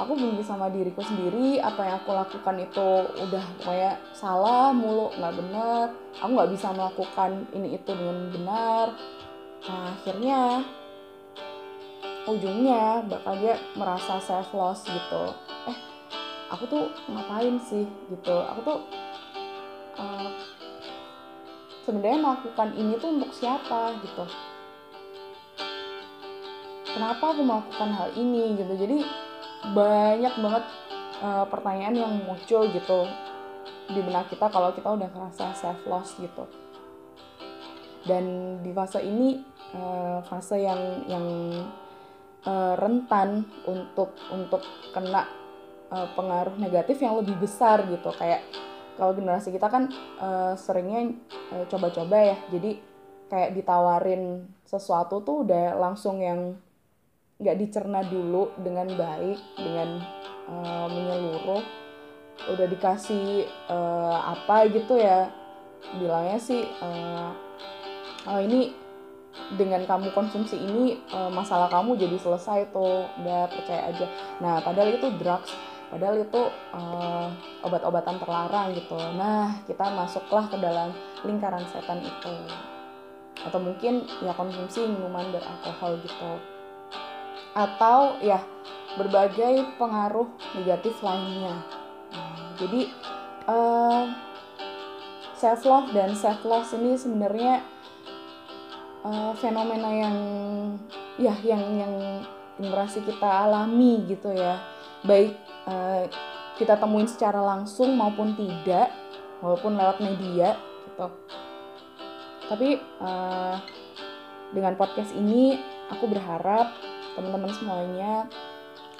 aku 0.00 0.12
benci 0.16 0.40
sama 0.40 0.72
diriku 0.72 1.04
sendiri 1.04 1.60
apa 1.60 1.84
yang 1.84 1.96
aku 2.00 2.16
lakukan 2.16 2.56
itu 2.64 2.88
udah 3.12 3.44
kayak 3.60 4.00
salah 4.16 4.72
mulu 4.72 5.12
nggak 5.12 5.34
bener 5.36 5.86
aku 6.16 6.30
nggak 6.32 6.52
bisa 6.52 6.68
melakukan 6.72 7.30
ini 7.52 7.76
itu 7.76 7.90
dengan 7.92 8.18
benar. 8.32 8.86
Nah 9.62 9.84
akhirnya 9.94 10.40
ujungnya 12.26 13.02
bakal 13.10 13.34
dia 13.36 13.58
merasa 13.74 14.22
self 14.22 14.54
loss 14.54 14.86
gitu. 14.86 15.22
Eh 15.68 15.78
aku 16.50 16.64
tuh 16.70 16.84
ngapain 17.10 17.56
sih 17.60 17.84
gitu? 18.08 18.36
Aku 18.54 18.60
tuh 18.62 18.78
uh, 19.98 20.30
sebenarnya 21.82 22.20
melakukan 22.22 22.70
ini 22.78 22.94
tuh 22.96 23.10
untuk 23.18 23.30
siapa 23.34 23.98
gitu? 24.00 24.24
Kenapa 26.92 27.32
aku 27.32 27.40
melakukan 27.40 27.90
hal 27.96 28.08
ini 28.14 28.52
gitu? 28.60 28.72
Jadi 28.76 28.98
banyak 29.70 30.34
banget 30.42 30.64
uh, 31.22 31.46
pertanyaan 31.46 31.94
yang 31.94 32.12
muncul 32.26 32.66
gitu 32.66 33.06
di 33.86 34.00
benak 34.02 34.26
kita 34.26 34.50
kalau 34.50 34.74
kita 34.74 34.90
udah 34.90 35.06
ngerasa 35.06 35.54
self 35.54 35.80
loss 35.86 36.18
gitu. 36.18 36.44
Dan 38.02 38.58
di 38.66 38.74
fase 38.74 38.98
ini 39.06 39.38
uh, 39.78 40.18
fase 40.26 40.58
yang 40.58 41.06
yang 41.06 41.26
uh, 42.42 42.74
rentan 42.74 43.46
untuk 43.62 44.18
untuk 44.34 44.66
kena 44.90 45.30
uh, 45.94 46.10
pengaruh 46.18 46.58
negatif 46.58 46.98
yang 46.98 47.14
lebih 47.22 47.38
besar 47.38 47.86
gitu. 47.86 48.10
Kayak 48.18 48.42
kalau 48.98 49.14
generasi 49.14 49.54
kita 49.54 49.70
kan 49.70 49.86
uh, 50.18 50.58
seringnya 50.58 51.14
coba 51.70 51.94
coba-coba 51.94 52.34
ya. 52.34 52.36
Jadi 52.50 52.82
kayak 53.30 53.54
ditawarin 53.54 54.44
sesuatu 54.66 55.22
tuh 55.22 55.46
udah 55.46 55.78
langsung 55.78 56.18
yang 56.18 56.58
nggak 57.42 57.58
dicerna 57.58 58.06
dulu 58.06 58.54
dengan 58.62 58.86
baik 58.94 59.38
dengan 59.58 59.98
uh, 60.46 60.86
menyeluruh. 60.86 61.62
Udah 62.54 62.66
dikasih 62.70 63.46
uh, 63.68 64.18
apa 64.32 64.70
gitu 64.70 64.96
ya 64.96 65.28
bilangnya 65.98 66.38
sih 66.38 66.62
uh, 66.80 67.34
oh 68.30 68.40
ini 68.40 68.70
dengan 69.58 69.82
kamu 69.84 70.14
konsumsi 70.14 70.56
ini 70.56 71.02
uh, 71.10 71.28
masalah 71.28 71.66
kamu 71.66 71.98
jadi 71.98 72.16
selesai 72.16 72.70
tuh 72.70 73.04
udah 73.20 73.50
percaya 73.50 73.90
aja. 73.90 74.06
Nah 74.38 74.62
padahal 74.62 74.94
itu 74.96 75.10
drugs 75.18 75.50
padahal 75.92 76.24
itu 76.24 76.42
uh, 76.72 77.28
obat-obatan 77.66 78.16
terlarang 78.22 78.72
gitu. 78.72 78.96
Nah 78.96 79.60
kita 79.68 79.92
masuklah 79.92 80.48
ke 80.48 80.56
dalam 80.56 80.94
lingkaran 81.26 81.66
setan 81.68 82.00
itu. 82.00 82.34
Atau 83.42 83.58
mungkin 83.58 84.06
ya 84.22 84.32
konsumsi 84.38 84.86
minuman 84.86 85.34
beralkohol 85.34 85.98
gitu 86.06 86.51
atau 87.52 88.16
ya 88.24 88.40
berbagai 88.96 89.76
pengaruh 89.76 90.28
negatif 90.56 90.96
lainnya. 91.00 91.64
Nah, 92.12 92.56
jadi 92.60 92.80
uh, 93.48 94.04
self 95.36 95.64
love 95.64 95.88
dan 95.96 96.12
self 96.16 96.44
loss 96.44 96.76
ini 96.76 96.96
sebenarnya 96.96 97.64
uh, 99.04 99.32
fenomena 99.36 99.88
yang 99.92 100.16
ya 101.20 101.34
yang 101.44 101.62
yang 101.76 101.94
generasi 102.60 103.00
kita 103.04 103.48
alami 103.48 104.04
gitu 104.08 104.32
ya. 104.32 104.60
Baik 105.04 105.36
uh, 105.68 106.08
kita 106.56 106.76
temuin 106.76 107.08
secara 107.08 107.40
langsung 107.40 107.96
maupun 107.96 108.36
tidak 108.36 108.92
walaupun 109.40 109.76
lewat 109.76 109.98
media 109.98 110.56
gitu. 110.88 111.08
Tapi 112.52 112.76
uh, 113.00 113.56
dengan 114.52 114.76
podcast 114.76 115.16
ini 115.16 115.56
aku 115.88 116.04
berharap 116.06 116.91
teman-teman 117.14 117.52
semuanya 117.52 118.12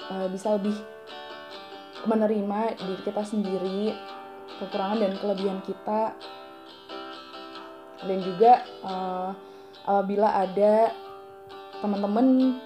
uh, 0.09 0.27
bisa 0.29 0.57
lebih 0.57 0.77
menerima 2.03 2.75
diri 2.75 3.01
kita 3.07 3.23
sendiri 3.23 3.95
kekurangan 4.59 4.99
dan 5.01 5.13
kelebihan 5.17 5.59
kita. 5.63 6.13
Dan 8.03 8.19
juga 8.19 8.67
uh, 8.83 9.31
apabila 9.87 10.27
ada 10.43 10.91
teman-teman 11.79 12.59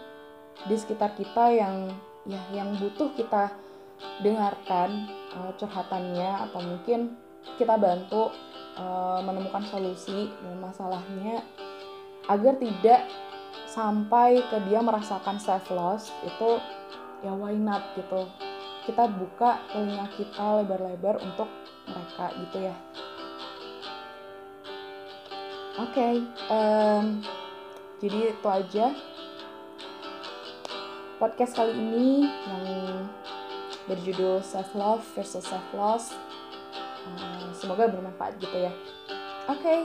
di 0.65 0.75
sekitar 0.75 1.13
kita 1.13 1.53
yang 1.53 1.93
ya 2.25 2.41
yang 2.51 2.73
butuh 2.81 3.13
kita 3.13 3.53
dengarkan 4.21 5.09
uh, 5.37 5.53
curhatannya 5.57 6.49
atau 6.49 6.59
mungkin 6.61 7.13
kita 7.61 7.77
bantu 7.77 8.33
uh, 8.77 9.21
menemukan 9.21 9.63
solusi 9.69 10.33
dengan 10.41 10.69
masalahnya 10.69 11.45
agar 12.27 12.59
tidak 12.59 13.07
sampai 13.77 14.41
ke 14.49 14.57
dia 14.65 14.81
merasakan 14.81 15.37
self 15.37 15.69
loss 15.69 16.09
itu 16.25 16.57
ya 17.21 17.29
why 17.29 17.53
not 17.53 17.93
gitu. 17.93 18.25
Kita 18.89 19.05
buka 19.05 19.61
telinga 19.69 20.09
kita 20.17 20.65
lebar-lebar 20.65 21.21
untuk 21.21 21.45
mereka 21.85 22.33
gitu 22.41 22.57
ya. 22.73 22.75
Oke 25.77 25.93
okay, 25.93 26.13
um, 26.49 27.21
jadi 28.01 28.33
itu 28.33 28.47
aja 28.49 28.97
podcast 31.21 31.53
kali 31.53 31.77
ini 31.77 32.25
yang 32.49 32.65
berjudul 33.85 34.41
self 34.41 34.73
love 34.73 35.05
versus 35.13 35.45
self 35.45 35.69
loss. 35.77 36.17
Uh, 37.05 37.53
semoga 37.53 37.85
bermanfaat 37.85 38.41
gitu 38.41 38.57
ya. 38.57 38.73
Oke 39.45 39.61
okay, 39.61 39.79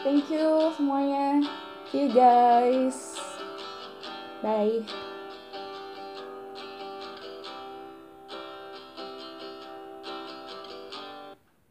thank 0.00 0.24
you 0.32 0.72
semuanya. 0.72 1.44
See 1.92 2.08
you 2.08 2.10
guys 2.16 3.25
bye 4.42 5.05